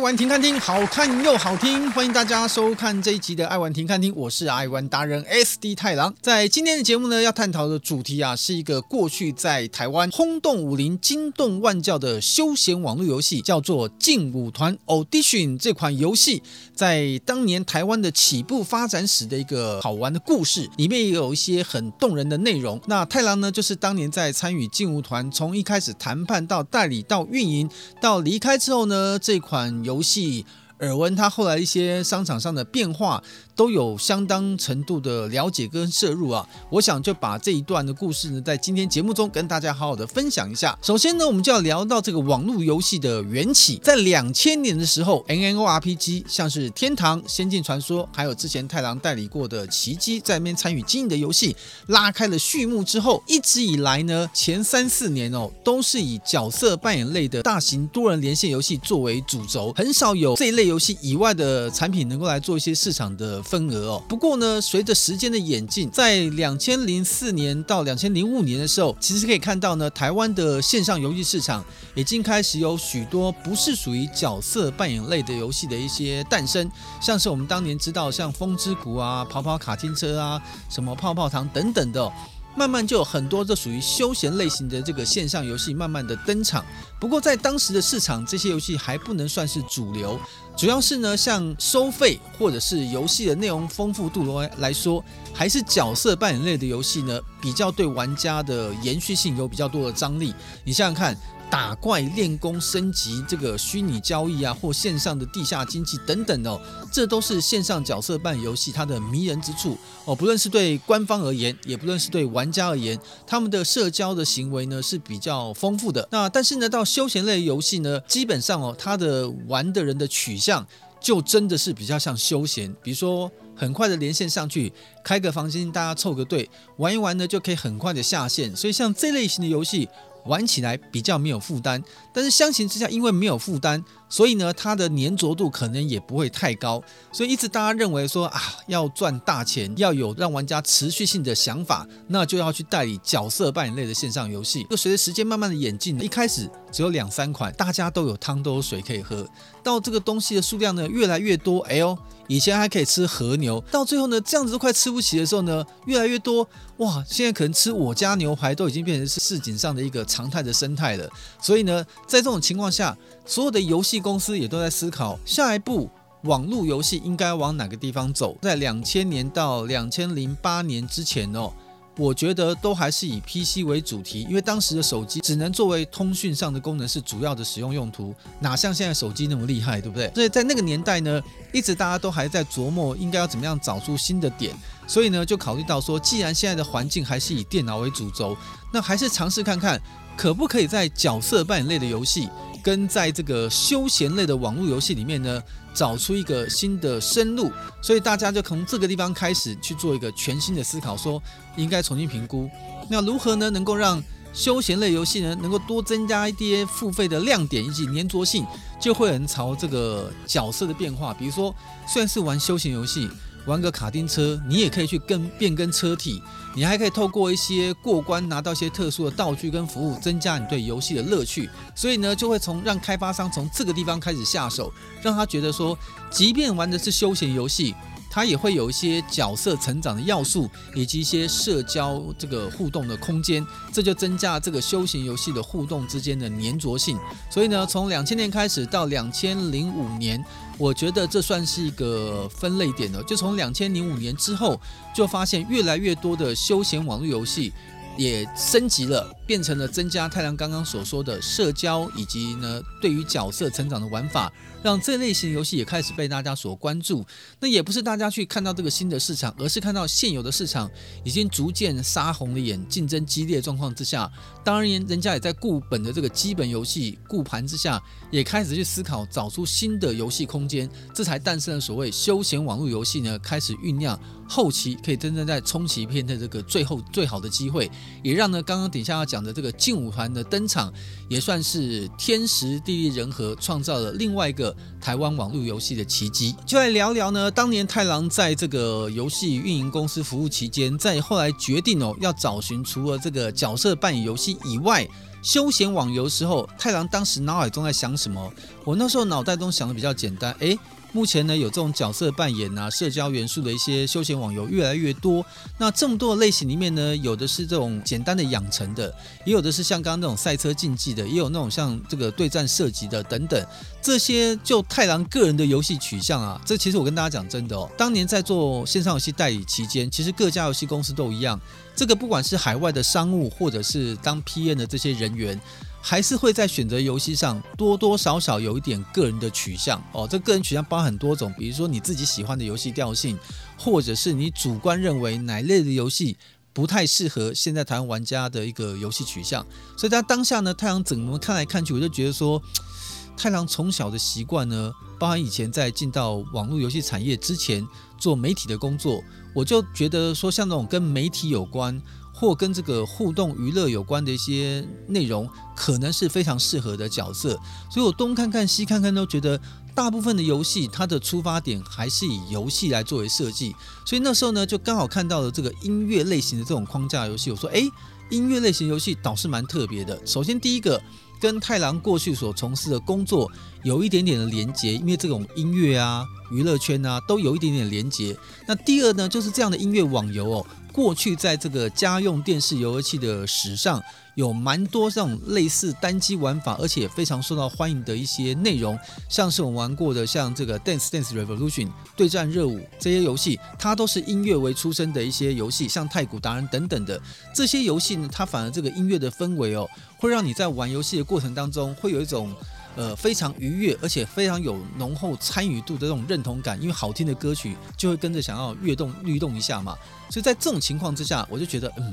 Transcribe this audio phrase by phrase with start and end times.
[0.00, 6.14] 玩停看厅，好看又好听，欢迎大家收看这一集的爱玩停看厅，我是爱玩达人 SD 太郎。
[6.22, 16.42] 在今天的节目呢，要探讨的主题啊，是一个过去在台湾轰动武林、惊动万教的休闲网络游戏，叫做劲舞团 Audition 这款游戏，
[16.74, 22.80] 在当年台湾的起步发展史的一个好玩的故事，里面也有一些很动人的内容。
[22.86, 27.68] 那太郎呢，就是当年在参与劲舞团，从一开始谈判到代理到运营
[28.00, 29.70] 到离开之后呢，这款。
[29.89, 30.46] 游游戏
[30.78, 33.22] 耳闻，他后来一些商场上的变化。
[33.60, 40.78] 都有相当程度的了解跟摄入啊，我想就把这一段的故事呢，在今天节目中跟大家好好的分享一下。
[40.80, 51.54] 首先呢，我们就要聊到这个网络游戏的缘起，在两千年的时候，N N O R P G，像是天堂、仙境传说，还有之前太郎代理过的奇迹，在那边参与经营的游戏，
[51.88, 63.42] 拉开了序幕之后，一直以来呢，前三四年哦，都是以角色扮演类的大型多人连线游戏作为主轴，很少有这一类游戏以外的产品能够来做一些市场的。
[63.50, 71.64] 份额哦，不过呢，随着时间的演进，在两千零四年到两千零五年的时候，其实可以看到呢，台湾的线上游戏市场
[71.96, 76.70] 已经开始有许多不是属于角色扮演类的游戏的一些诞生，
[77.02, 82.12] 像是我们当年知道像风之谷啊、跑跑卡丁车啊、什么泡泡糖等等的。
[82.60, 86.62] 慢慢就有很多这属于休闲类型的这个线上游戏慢慢的登场，
[87.00, 90.20] 不过在当时的市场，这些游戏还不能算是主流，
[90.54, 100.34] 主要是呢，像收费或者是游戏的内容丰富度来来说，还是角色扮演类的游戏呢，比较对玩家的延续性有比较多的张力。
[100.62, 101.16] 你想想看。
[101.50, 106.60] 打怪、练功、升级，这个虚拟交易啊，或线上的地下经济等等哦，
[106.92, 110.14] 这都是线上角色扮演游戏它的迷人之处哦。
[110.14, 116.08] 不论是对官方而言，也不论是对玩家而言，他们的社交的行为呢是比较丰富的。
[116.12, 120.64] 那但是呢，到休闲类游戏呢，基本上哦，它的玩的人的取向
[121.00, 124.72] 就真的是比较像休闲，比如说很快的连线上去，
[125.02, 128.54] 开个房间，大家凑个队玩一玩呢，就可以很快的下线。
[128.54, 129.88] 所以像这类型的游戏。
[130.26, 131.82] 玩起来比较没有负担，
[132.12, 136.82] 但是相形之下，因为没有负担，所以呢，它的粘着度可能也不会太高。
[137.12, 144.66] 所以一直大家认为说啊，要赚大钱，要有让玩家持续性的想法，那就要去代理角色扮演类的线上游戏。
[144.70, 149.26] 就随着时间慢慢的演进，一开始只有两三款，大家都有汤都有水可以喝，
[149.62, 151.96] 到这个东西的数量呢越来越多，哎呦。
[152.30, 156.46] 以前还可以吃和牛，到最后呢，这样子都快吃不起的时候呢，越来越多
[156.76, 157.04] 哇！
[157.04, 161.10] 现在可能吃我家牛排都已经变成是市井上的一个常态的生态了。
[161.42, 162.96] 所以呢，在这种情况下，
[163.26, 165.90] 所有的游戏公司也都在思考下一步
[166.22, 168.38] 网络游戏应该往哪个地方走。
[168.42, 171.52] 在两千年到两千零八年之前哦。
[172.00, 180.10] 我觉得都还是以 PC 为主题，因为当时的手机只能作为通讯上的功能是主要的使用用途，哪像现在手机那么厉害，对不对？
[180.14, 181.22] 所以在那个年代呢，
[181.52, 184.56] 一直大家都还在琢磨应该要怎么样找出新的点，
[184.86, 188.34] 所以呢就考虑到说，既然现在的环境还是以电脑为主轴，
[188.72, 189.78] 那还是尝试看看
[190.16, 192.30] 可不可以在角色扮演类的游戏。
[192.62, 195.42] 跟在这个休闲类的网络游戏里面呢，
[195.74, 197.50] 找出一个新的生路，
[197.80, 201.22] 所以大家就从这个地方开始去做一个全新的思考，说
[201.56, 202.50] 应该重新评估，
[202.88, 208.46] 那如何呢能够让休闲类游戏呢能够多增加一些付费的亮点以及粘着性，
[208.80, 211.54] 就会很朝这个角色的变化，比如说
[211.86, 213.08] 虽然是玩休闲游戏。
[213.46, 216.22] 玩个卡丁车，你也可以去更变更车体，
[216.54, 221.48] 你还可以透过一些过关拿到一些特殊的道具跟服务，增加你对游戏的乐趣。
[221.74, 224.72] 所以呢，就会从让开发商从这个地方开始下手，
[225.02, 225.78] 让他觉得说，
[226.10, 227.74] 即便玩的是休闲游戏。
[228.12, 236.98] 它也会有一些角色成长的要素，以及一些社交这个互动的空间，这就增加这个休闲游戏的互动之间的粘着性。
[237.30, 240.20] 所以呢，从两千年开始到两千零五年，
[240.60, 243.02] 我觉得这算是一个分类点了。
[243.02, 244.60] 就从两千零五年之后，
[244.94, 247.52] 就发现越来越多的休闲网络游戏。
[247.96, 257.06] 也升级了，变成了增加太郎刚刚所说的社交，以及呢对于角色成长的玩法，让这类型游戏也开始被大家所关注。
[257.38, 260.68] 那也不是大家去看到这个新的市场，而是看到现有的市场
[261.04, 264.10] 已经逐渐杀红了眼，竞争激烈状况之下，
[264.42, 267.80] 当然人家也在固本的这个基本游戏固盘之下，
[268.10, 273.96] 也开始去思考找出新的游戏空间，这才诞生了所谓休闲网络游戏呢，开始酝酿。
[274.32, 277.68] 后期可以真正在冲击片的这个最后最好的机会，
[278.00, 280.72] 也让呢刚刚底下要讲的这个劲舞团的登场，
[281.08, 286.34] 也算是天时地利人和，创造了另外一个台湾网络游戏的奇迹。
[286.46, 294.86] 就来聊聊呢，当年太郎在这个游戏运营公司服务期间，在后来决定哦要找寻除了这个角色扮演游戏以外。
[295.22, 298.32] 休闲网游时候，太郎当时脑海中在想什么？
[298.64, 300.58] 我那时候脑袋中想的比较简单，诶。
[300.92, 305.24] 目前呢，有这种角色扮演啊、社交元素的一些休闲网游越来越多。
[305.58, 308.92] 那这么多的类型里面呢，有的是这种简单的养成的，
[309.24, 313.46] 也有的是像刚刚那种赛车竞技的，也有那种像这个对战射击的等等。
[313.80, 321.40] 这些就太郎个人的游戏取向啊，这其实我跟大家讲真的哦，当年在做线上游戏代理期间，其实各家游戏公司都一样。
[321.76, 325.40] 这个不管是海外的商务，或者是当 PN 的这些人员。
[325.82, 330.06] 还是会在选择游戏上多多少少有一点个人的取向哦。
[330.06, 333.18] 这个人取向包含很多种，比如说你自己喜欢的游戏调性，
[333.58, 336.16] 或者是你主观认为哪类的游戏
[336.52, 339.44] 不太适合现在台湾玩家的一个游戏取向。
[339.76, 342.40] 所以在当下呢，太郎怎么看来看去，我就觉得说，
[343.16, 347.66] 太郎从小的习惯呢，包含以前在进到网络游戏产业之前
[347.98, 349.02] 做媒体的工作，
[349.34, 351.80] 我就觉得说，像那种跟媒体有关。
[352.20, 355.26] 或跟这个互动娱乐有关的一些内容，
[355.56, 357.30] 可能是非常适合的角色，
[357.70, 359.40] 所以我东看看西看看，都觉得
[359.74, 363.56] 大部分的游戏它的出发点还是以游戏来作为设计，
[363.86, 367.62] 所以那时候呢，就刚好看到了这个音乐类型的这种框架游戏，我说，哎，
[368.10, 369.98] 音乐类型游戏倒是蛮特别的。
[370.06, 370.78] 首先第一个，
[371.18, 373.32] 跟太郎过去所从事的工作
[373.62, 378.14] 有一点点的连结，因为这种音乐啊、娱乐圈啊都有一点点连结。
[378.46, 380.46] 那第二呢，就是这样的音乐网游哦。
[380.72, 383.82] 过去在这个家用电视游乐器的史上，
[384.14, 388.78] 有蛮多这种类似单机玩法，而且非常受到欢迎的一些内容，
[389.08, 397.00] 像是我们玩过的像这个 Dance Dance Revolution 对战热舞这些游戏，它都是音乐为出身的一些游戏，像太鼓达人等等的
[397.34, 399.68] 这些游戏呢，它反而这个音乐的氛围哦，
[399.98, 402.34] 会让你在玩游戏的过程当中会有一种。
[402.76, 409.76] 呃，非常愉悦，而且非常有浓厚参与度的这种认同感，因为好听的歌曲就会跟着想要跃动律动一下嘛。
[410.08, 411.92] 所以在这种情况之下，我就觉得，嗯，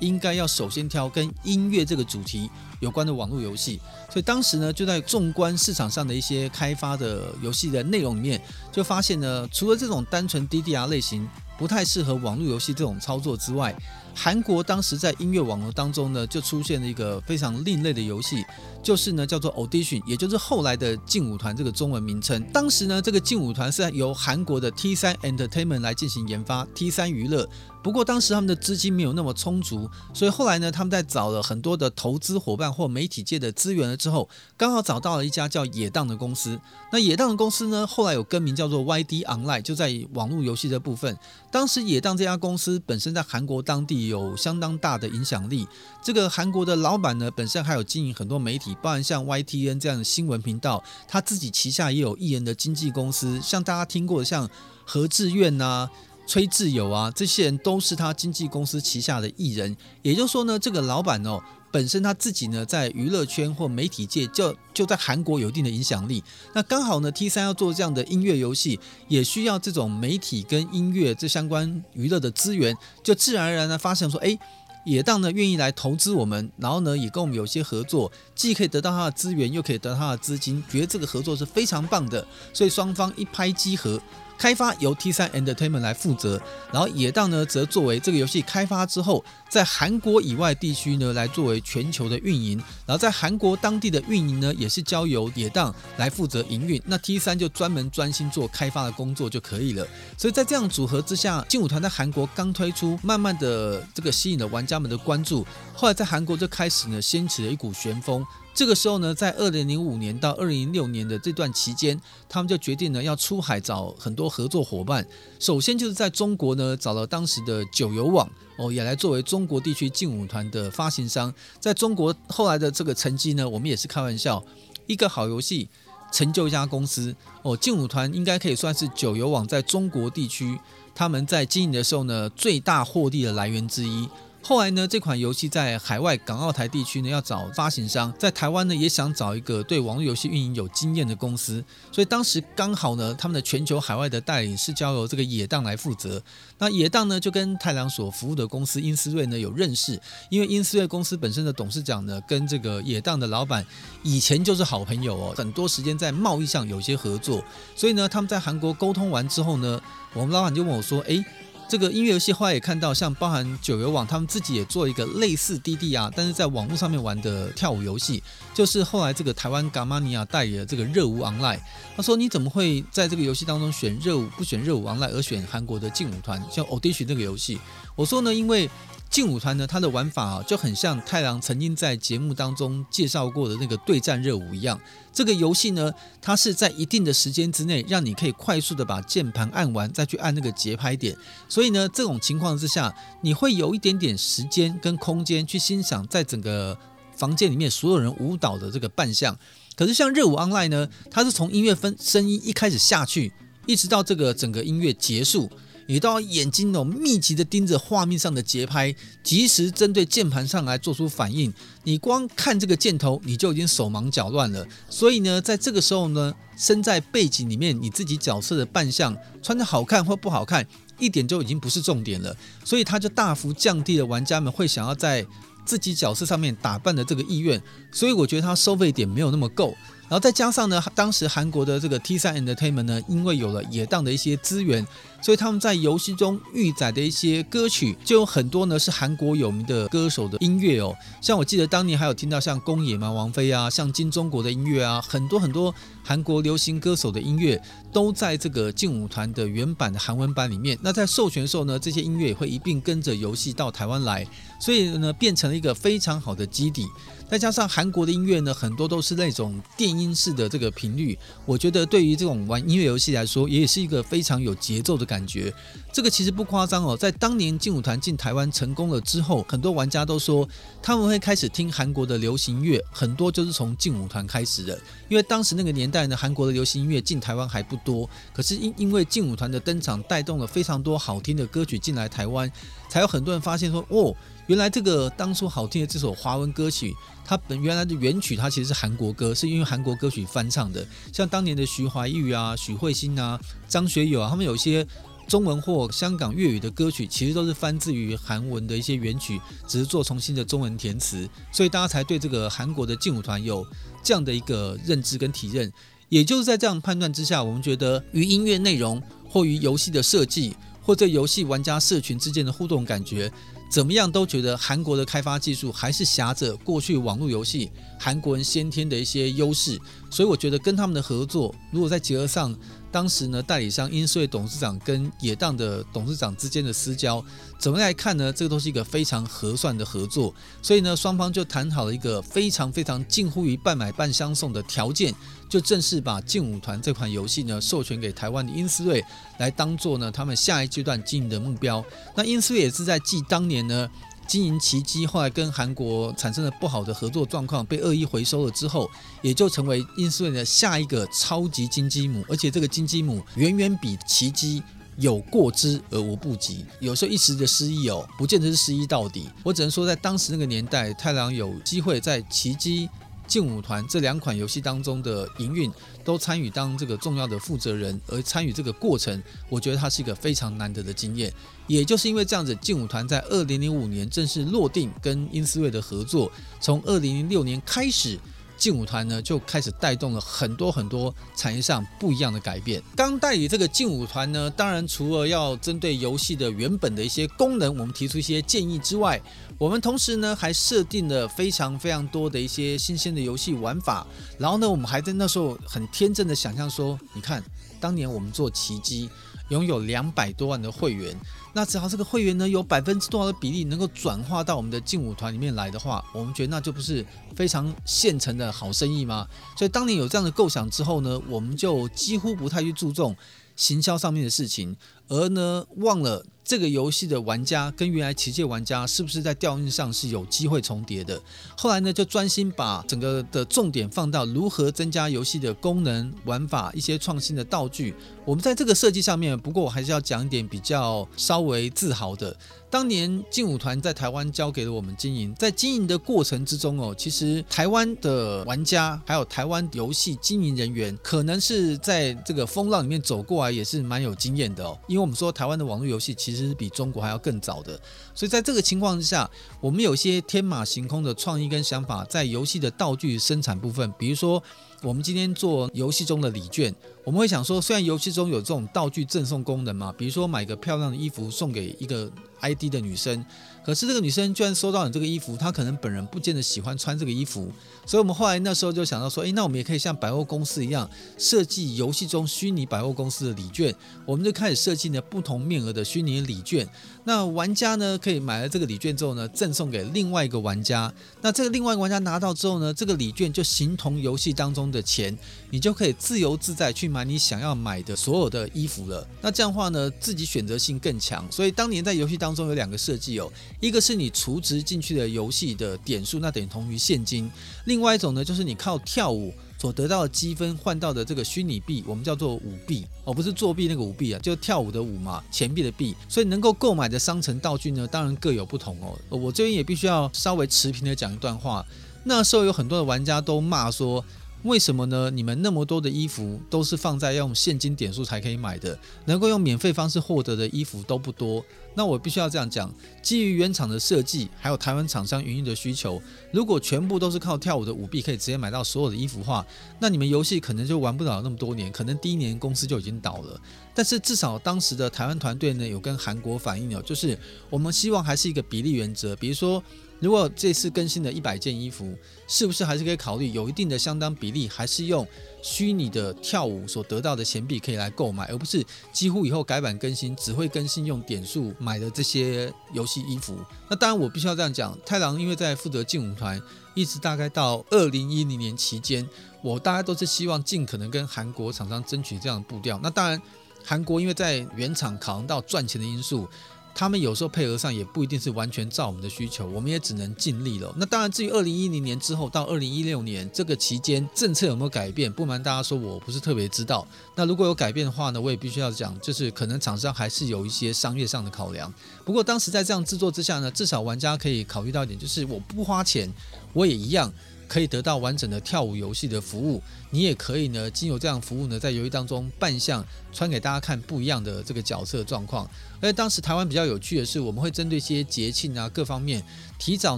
[0.00, 2.50] 应该要首先挑跟音乐这个主题
[2.80, 3.80] 有关的网络游戏。
[4.08, 8.40] 所以当时呢，就在纵观市场上的一些开发的游戏的内容里面，
[8.72, 13.74] 就发现呢，除了这种单纯 DDR 类型不太适合网络游戏这种操作之外，
[14.14, 18.42] 韩国当时在音乐网络当中呢，就出现了一个非常另类的游戏，
[18.86, 22.40] 就是呢叫做 Audition，也就是后来的劲舞团这个中文名称。
[22.52, 27.48] 当时呢，这个劲舞团是由韩国的 T3 Entertainment 来进行研发，T3 娱乐。
[27.82, 36.60] 不过当时他们的资金没有那么充足，所以后来呢，他们在找了很多的投资伙伴或媒体界的资源了之后，刚好找到了一家叫野当的公司。
[36.92, 41.16] 那野当的公司呢，后来有更名叫做 YD Online，就在网络游戏的部分。
[41.52, 45.66] 当时野当这家公司本身在韩国当地有相当大的影响力。
[46.02, 54.48] 这个韩国的老板呢，本身还有经营很多媒体，包含像 YTN 这样的新闻频道，他自己旗下也有艺人的经纪公司，像大家听过像
[54.84, 55.88] 何志远呐。
[56.28, 59.76] 崔智友啊，这些人都是他经纪公司旗下的艺人。
[60.02, 61.40] 也就是说呢，这个老板哦，
[61.70, 66.24] 本身他自己呢，在娱乐圈或媒体界就就在韩国有一定的影响力。
[66.52, 74.36] 那刚好呢，T3 要做这样的音乐游戏，也需要这种媒体跟音乐这相关娱乐的资源，就自然而然的发现说，哎，
[74.86, 84.00] 野当呢愿意来投资我们，然后呢也跟我们有些合作，既可以得到他的资源，又可以得到他的资金，觉得这个合作是非常棒的，所以双方一拍即合。
[84.38, 86.40] 开发由 T3 Entertainment 来负责，
[86.72, 99.86] 然后野当呢则作为这个游戏开发之后，在韩国以外地区呢来作为全球的运营，然后在韩国当地的运营呢也是交由野当来负责营运，那 T3 就专门专心做开发的工作就可以了。
[100.16, 108.24] 所以在这样组合之下，劲舞团在韩国刚推出，慢慢的这个吸引了玩家们的关注，后来在韩国就开始呢掀起了一股旋风。
[108.56, 115.06] 这个时候呢，在二零零五年到二零零六年的这段期间，他们就决定呢要出海找很多合作伙伴。
[115.38, 121.30] 首先就是在中国呢找了当时的九游网哦，也来作为中国地区劲舞团的发行商。
[121.60, 124.42] 在中国后来的这个成绩呢，我们也是开玩笑，
[124.86, 125.68] 一个好游戏
[126.10, 127.54] 成就一家公司哦。
[127.54, 130.58] 劲舞团应该可以算是九游网在中国地区
[130.94, 134.08] 他们在经营的时候呢最大获利的来源之一。
[134.48, 146.22] 后来呢，这款游戏在海外港澳台地区呢要找发行商，在台湾呢也想找一个对网络游戏运营有经验的公司，所以当时刚好呢，他们的全球海外的代理是交由这个野当来负责。
[146.58, 150.00] 那野当呢就跟太郎所服务的公司英思睿呢有认识，
[150.30, 153.66] 因为英思睿公司本身的董事长呢跟这个野当的老板
[154.04, 157.42] 以前就是好朋友哦，很多时间在贸易上有些合作，
[157.74, 159.82] 所以呢他们在韩国沟通完之后呢，
[160.14, 161.24] 我们老板就问我说：“诶。”
[161.68, 168.22] 这个音乐游戏后来也看到，像包含九游网，他们自己也做一个类似滴滴啊但是在网络上面玩的跳舞游戏，
[168.54, 171.58] 就是后来这个台湾 Gamania 代理的这个热舞 Online。
[171.96, 177.58] 他说：“你怎么会在这个游戏当中选热舞，不选热舞 Online，而选韩国的劲舞团，像 Audition 这个游戏？”
[177.96, 178.70] 我说呢，因为。
[179.08, 184.78] 劲舞团呢，它的玩法啊，就很像太郎曾经在节目当中介绍过的那个对战热舞一样。
[185.12, 191.16] 这个游戏呢，它是在一定的时间之内，让你可以快速的把键盘按完，再去按那个节拍点。
[191.48, 196.78] 所以呢，这种情况之下，你会有一点点时间跟空间去欣赏在整个
[197.16, 199.38] 房间里面所有人舞蹈的这个扮相。
[199.76, 203.32] 可是像热舞 Online 呢，它是从音乐分声音一开始下去，
[203.66, 205.50] 一直到这个整个音乐结束。
[205.86, 211.52] 你都要眼睛哦，密集的盯着画面上的节拍，及时针对键盘上来做出反应。
[211.84, 214.66] 你光看这个箭头，你就已经手忙脚乱了。
[214.90, 220.66] 所以呢，在这个时候呢，身在背景里面，你自己角色的扮相穿得好看或不好看，
[220.98, 222.36] 一点就已经不是重点了。
[222.64, 225.24] 所以它就大幅降低了玩家们会想要在
[225.64, 227.62] 自己角色上面打扮的这个意愿。
[227.92, 229.76] 所以我觉得它收费点没有那么够。
[230.08, 234.86] 然后再加上呢，当时韩国的这个 T3 Entertainment 呢，因为有了野当的一些资源，
[235.26, 240.94] 所以他们在游戏中预载的一些歌曲就有很多呢是韩国有名的歌手的音乐哦。
[241.20, 247.60] 像我记得当年还有听到像宫野蛮、王菲啊，像金钟国的音乐啊，很多很多韩国流行歌手的音乐
[247.92, 250.78] 都在这个劲舞团的原版的韩文版里面。
[250.80, 254.24] 那在授权的时候呢，这些音乐也会一并跟着游戏到台湾来，
[254.60, 256.86] 所以呢变成了一个非常好的基底。
[257.28, 265.52] 再加上韩国的音乐呢，很多都是那种电音式的这个频率，我觉得对于这种玩音乐游戏来说，也是一个非常有节奏的感感觉。
[265.90, 270.46] 这个其实不夸张哦，在当年劲舞团进台湾成功了之后，很多玩家都说
[270.82, 274.78] 他们会开始听韩国的流行乐，很多就是从劲舞团开始的。
[275.08, 282.50] 因为当时那个年代呢，韩国的流行音乐进台湾还不多，可是因因为劲舞团的登场，带动了非常多好听的歌曲进来台湾，
[282.90, 284.14] 才有很多人发现说，哦，
[284.46, 286.94] 原来这个当初好听的这首华文歌曲。
[287.28, 290.86] 它本原来的原曲，它其实是韩国歌，是因为韩国歌曲翻唱的。
[291.12, 293.36] 像当年的徐怀钰啊、许慧欣啊、
[293.66, 294.86] 张学友啊，他们有一些
[295.26, 303.66] 中文或香港粤语的歌曲，其实都是翻自于韩文的一些原曲，只是做重新的中文填词，所以大家才对这个韩国的劲舞团有
[304.04, 305.72] 这样的一个认知跟体认。
[306.08, 313.32] 也就是在这样判断之下，我们觉得与音乐内容或与游戏的设计，或者游戏玩家社群之间的互动感觉。
[313.68, 319.78] 怎么样都觉得韩国的开发技术还是挟着过去网络游戏韩国人先天的一些优势，
[320.10, 322.54] 所以我觉得跟他们的合作，如果在结合上
[322.90, 327.24] 当时呢代理商英斯瑞董事长跟野当的董事长之间的私交，
[327.58, 328.32] 怎么来看呢？
[328.32, 335.14] 这个都是一个非常合算的合作，所以呢双方就谈好了一个非常非常近乎于半买半相送的条件。
[335.48, 339.00] 就正式把劲舞团这款游戏呢授权给台湾的英斯瑞
[339.38, 341.84] 来当做呢他们下一阶段经营的目标。
[342.16, 343.88] 那英斯瑞也是在继当年呢
[344.26, 348.90] 经营奇迹，后来跟韩国产生了不好的合作状况，被恶意回收了之后，
[349.22, 352.24] 也就成为英斯瑞的下一个超级金鸡母。
[352.28, 354.62] 而且这个金鸡母远远比奇迹
[354.96, 356.64] 有过之而无不及。
[356.80, 359.28] 有时候一时的失意哦，不见得是失意到底。
[359.42, 362.88] 我只能说，在当时那个年代，太郎有机会在奇迹。
[363.26, 365.70] 劲舞团这两款游戏当中的营运
[366.04, 371.32] 都参与当这个重要的负责人，而参与这个过程，我觉得它是一个非常难得的经验。
[371.66, 376.30] 也就是因为这样子，劲舞团在二零零五年正式落定跟英斯瑞的合作，
[376.60, 378.18] 从二零零六年开始。
[378.56, 382.82] 劲舞团呢就开始带动了很多很多产业上不一样的改变。
[382.96, 389.20] 刚代理这个劲舞团呢，当然除了要针对游戏的原本的一些功能，我们提出一些建议之外，
[389.58, 394.06] 我们同时呢还设定了非常非常多的一些新鲜的游戏玩法。
[394.38, 397.42] 然后呢，我们还在那时候很天真的想象说，你看
[397.78, 399.08] 当年我们做奇迹。
[399.50, 401.16] 拥有两百多万的会员，
[401.56, 409.26] 那只要这个会员呢有百分之多少的比例能够转化到我们的劲舞团里面来的话，我们觉得那就不是非常现成的好生意吗？
[409.56, 413.16] 所以当你有这样的构想之后呢，我们就几乎不太去注重
[413.56, 414.76] 行销上面的事情，
[415.08, 416.26] 而呢忘了。
[416.46, 421.20] 这个游戏的玩家跟原来奇迹玩家是不是在调性上是有机会重叠的？
[421.58, 427.92] 后来呢，就专心把整个的重点放到如何增加游戏的功能、玩法、一些创新的道具。
[428.24, 432.36] 我们在这个设计上面，不过我还是要讲一点比较稍微自豪的。
[432.68, 444.76] 当年劲舞团在台湾交给了我们经营，在经营的过程之中哦，其实台湾的玩家还有台湾游戏经营人员，可能是在这个风浪里面走过来，也是蛮有经验的哦。
[444.88, 447.80] 因为我们说台湾的网络游戏其实其实比中国还要更早的，
[448.14, 449.28] 所以在这个情况之下，
[449.60, 454.42] 我们有些天马行空的创意跟想法，在游戏的道具生产部分，比如说
[454.82, 463.24] 我们今天做游戏中的礼券，我们会想说，虽然游戏中有这种道具赠送功能嘛，比如说买个漂亮的衣服送给一个 ID 的女生。
[463.66, 467.50] 可是这个女生居然收到你这个衣服，她可能本人不见得喜欢穿这个衣服，
[467.84, 476.64] 所以我们后来那时候就想到说，诶，那我们也可以像百货公司一样设计游戏中虚拟百货公司的礼券，我们就开始设计呢不同面额的虚拟礼券。
[477.02, 480.92] 那玩家呢可以买了这个礼券之后呢，赠送给另外一个玩家。
[481.20, 485.16] 那这个另外一个玩家拿到之后呢，这个礼券就形同游戏当中的钱，
[485.50, 489.04] 你就可以自由自在去买你想要买的所有的衣服了。
[489.20, 491.26] 那这样话呢，自己选择性更强。
[491.32, 493.32] 所以当年在游戏当中有两个设计哦。
[493.60, 497.28] 一个是你储值进去的游戏的点数，那等同于现金；
[497.64, 505.94] 另外一种呢，就是你靠跳舞所得到的积分换到的这个虚拟币，我们叫做舞币哦，不是作弊那个舞币啊，就跳舞的舞嘛，钱币的币。
[506.08, 508.98] 所以能够购买的商城道具呢，当然各有不同哦。
[509.08, 511.64] 我这边也必须要稍微持平的讲一段话，
[512.04, 514.04] 那时候有很多的玩家都骂说。
[514.46, 515.10] 为什么呢？
[515.10, 521.44] 你们那么多的衣服都是放在用现金点数才可以买的，能够用免费方式获得的衣服都不多。
[521.74, 526.00] 那我必须要这样讲，基于原厂的设计，还有台湾厂商营运的需求，
[526.32, 529.44] 如果全部都是靠跳舞的舞币可以直接买到所有的衣服的话，
[529.80, 533.40] 那你们游戏可能就玩不了那么多年，可能第一年公司就已经倒了。
[533.74, 537.18] 但是至少当时的台湾团队呢，有跟韩国反映了，就是
[537.50, 539.62] 我们希望还是一个比例原则，比如说。
[539.98, 541.96] 如果这次更新的一百件衣服，
[542.28, 545.06] 是不是还是可以考虑有一定的相当比例，还是用
[545.42, 548.62] 虚拟的跳舞所得到的钱币可以来购买，而不是
[548.92, 553.38] 几乎以后改版更新只会更新用点数买的这些游戏衣服？
[553.70, 556.40] 那当然，我必须要这样讲，太郎因为在负责劲舞团，
[556.74, 559.08] 一直大概到二零一零年期间，
[559.42, 562.78] 我大概都是希望尽可能跟韩国厂商争取这样的步调。
[562.82, 563.20] 那当然，
[563.64, 566.28] 韩国因为在原厂考量到赚钱的因素。
[566.78, 570.70] 他们有时候配合上也不一定是完全照我们的需求，我们也只能尽力了。
[570.76, 576.86] 那当然，至于二零一零年之后到二零一六年这个期间政策有没有改变，不瞒大家说，我不是特别知道。
[577.14, 581.72] 那如果有改变的话呢，我也必须要讲，就是可能厂商还是有一些商业上的考量。
[582.04, 586.12] 不过当时在这样制作之下呢，至少玩家可以考虑到一点，就是我不花钱，
[586.52, 587.10] 我也一样。
[587.48, 595.48] 可以得到完整的跳舞游戏的服务，你也可以呢，经由这样服务呢，在游戏当中扮相，穿给大家看不一样的这个角色状况。
[595.80, 599.22] 而且当时台湾比较有趣的是，我们会针对一些节庆啊各方面，
[599.58, 599.96] 提早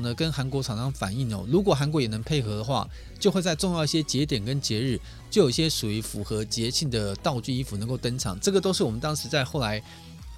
[0.01, 2.89] 呢跟韩国厂商反映哦，如果韩国也能配合的话，
[3.19, 8.39] 就会在重要一些节点跟节日，就有一些属于符合节庆的道具衣服能够登场。
[8.41, 9.83] 这个都是我们当时在后来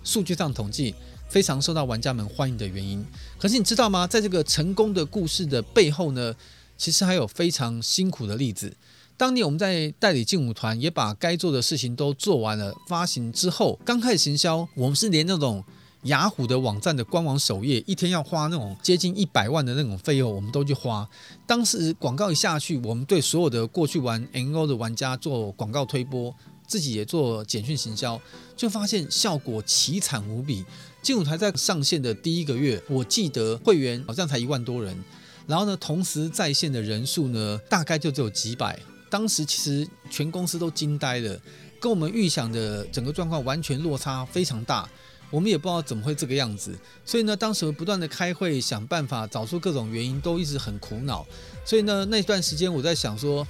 [0.04, 0.94] 数据上统计
[1.28, 3.04] 非常受到玩家们欢迎的原因。
[3.38, 4.06] 可是你知道吗？
[4.06, 6.34] 在这个成功的故事的背后呢，
[6.76, 8.76] 其实还有非常辛苦的例子。
[9.20, 12.74] 当年我们在代理劲舞团，也把该做的事情都做完了。
[12.88, 15.62] 发行之后，刚开始行销，我们是连那种
[16.04, 21.06] 雅虎的网站的官网首页，一天要花那种接近一百万的那种费用，我们都去花。
[21.46, 26.34] 当时广告一下去，我们对所有的过去玩 NO 的玩家做广告推播，
[26.66, 28.18] 自己也做简讯行销，
[28.56, 30.64] 就发现效果奇惨无比。
[31.02, 34.96] 劲舞台在上线的第一个月，我记得会员好像才一万多人。
[35.46, 38.80] 然后呢，同时在线的人数呢，大概就只有几百。
[39.10, 41.38] 当时其实全公司都惊呆了，
[41.80, 44.88] 跟我们预想的整个状况完全落差非常大。
[45.30, 46.76] 我们也不知道怎么会这个样子。
[47.04, 51.26] 所以呢，当时不断的开会想办法，找出各种原因，都一直很苦恼。
[51.64, 53.46] 所以呢，那段时间我在想说，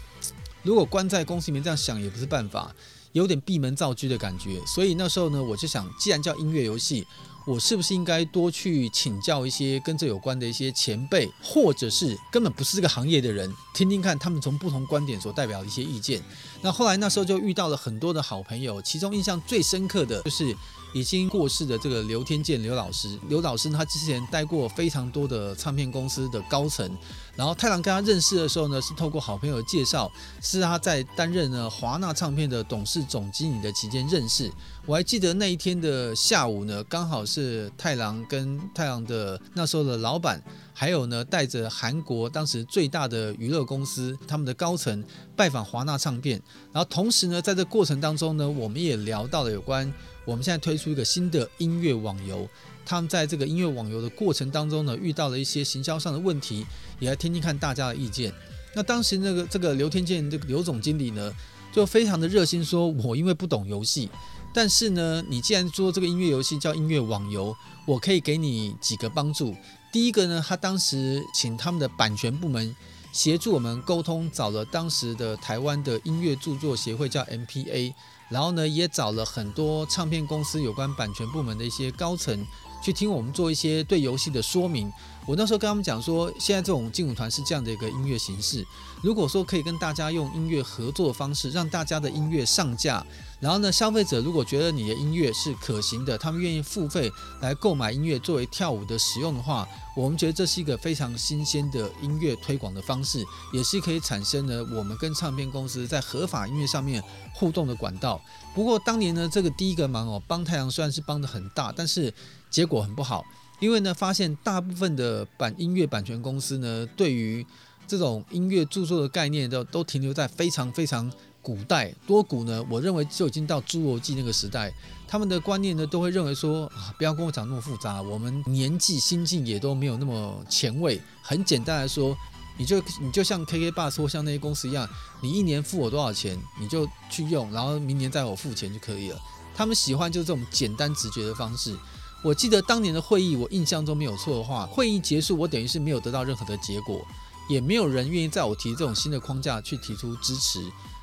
[0.63, 2.75] 如果关在公司里面这样想也不是办法，
[3.13, 4.61] 有点闭门造车的感觉。
[4.67, 7.07] 所以那时候呢，我就想，既然叫音乐游戏。
[7.51, 16.23] 我是不是应该多去请教一些跟这有关的一些前辈，或者是根本不是这个行业的人，听听看他们从不同观点所代表的一些意见。
[16.63, 20.57] 那后来那时候就遇到了很多的好朋友，其中印象最深刻的就是。
[20.93, 26.91] 已经过世的这个刘天健刘老师，刘老师他之前待过非常多的唱片公司的高层，
[27.37, 30.11] 然后太郎跟他认识的时候呢，是透过好朋友介绍，
[30.43, 34.51] 是他在担任呢华纳唱片的董事总经理的期间认识。
[34.87, 45.05] 我还记得那一天的下午呢，刚好是太郎跟太郎的那时候的老板，还有呢带着韩国当时最大的娱乐公司他们的高层
[45.37, 49.93] 拜访华纳唱片，然后同时呢在这过程当中呢，我们也聊到了有关。
[50.25, 52.49] 我们现在推出一个新的音乐网游，
[52.85, 56.67] 他们在这个音乐网游的过程当中呢，遇到了一些行销上的问题，
[56.99, 58.33] 也来听听看大家的意见。
[58.75, 61.33] 那当时那个这个刘天健这个刘总经理呢，
[61.73, 64.09] 就非常的热心说，我因为不懂游戏，
[64.55, 67.57] 但是呢，你既然做这个音乐游戏叫音乐网游，
[67.87, 69.57] 我可以给你几个帮助。
[69.93, 72.77] 第一个呢，他当时请他们的版权部门
[73.13, 77.93] 协助我们沟通，找了当时的台湾的音乐著作协会叫 MPA。
[78.29, 82.47] 然后呢，也找了很多唱片公司有关版权部门的一些高层，
[82.83, 84.91] 去听我们做一些对游戏的说明。
[85.27, 88.67] 我那时候跟他们讲说，现在这种劲舞团是这样的一个音乐形式。
[89.03, 93.05] 如果说可以跟大家用音乐合作的方式，让大家的音乐上架，
[93.39, 107.01] 然后呢，消费者如果觉得你的音乐是可行的，他们愿意付费来购买音乐作为跳舞的使用的话，我们觉得这是一个非常新鲜的音乐推广的方式，也是可以产生呢我们跟唱片公司在合法音乐上面
[107.35, 108.21] 互动的管道。
[108.55, 112.13] 不过当年呢，这个第一个忙哦，帮太阳虽然是帮得很大，但是
[112.51, 113.25] 结果很不好。
[113.61, 117.47] 因为呢，发现大部分的版音乐版权公司呢，对于
[117.87, 122.65] 这种音乐著作的概念都都停留在非常非常古代多古呢。
[122.71, 124.73] 我认为就已经到侏罗纪那个时代，
[125.07, 130.99] 他们的观念呢都会认为说啊，不要跟我讲那么复杂，我们年纪心境也都没有那么前卫。
[131.21, 132.17] 很简单来说，
[132.57, 134.89] 你就你就像 K K 爸说像那些公司一样，
[135.21, 139.21] 你一年付我多少钱，你就去用，然后明年再我付钱就可以了。
[139.55, 141.77] 他们喜欢就是这种简单直觉的方式。
[142.23, 147.01] 我记得当年的会议，我印象中没有错的话，会议结束，我等于是没有得到任何的结果，
[147.49, 150.61] 也没有人愿意在我提这种新的框架去提出支持。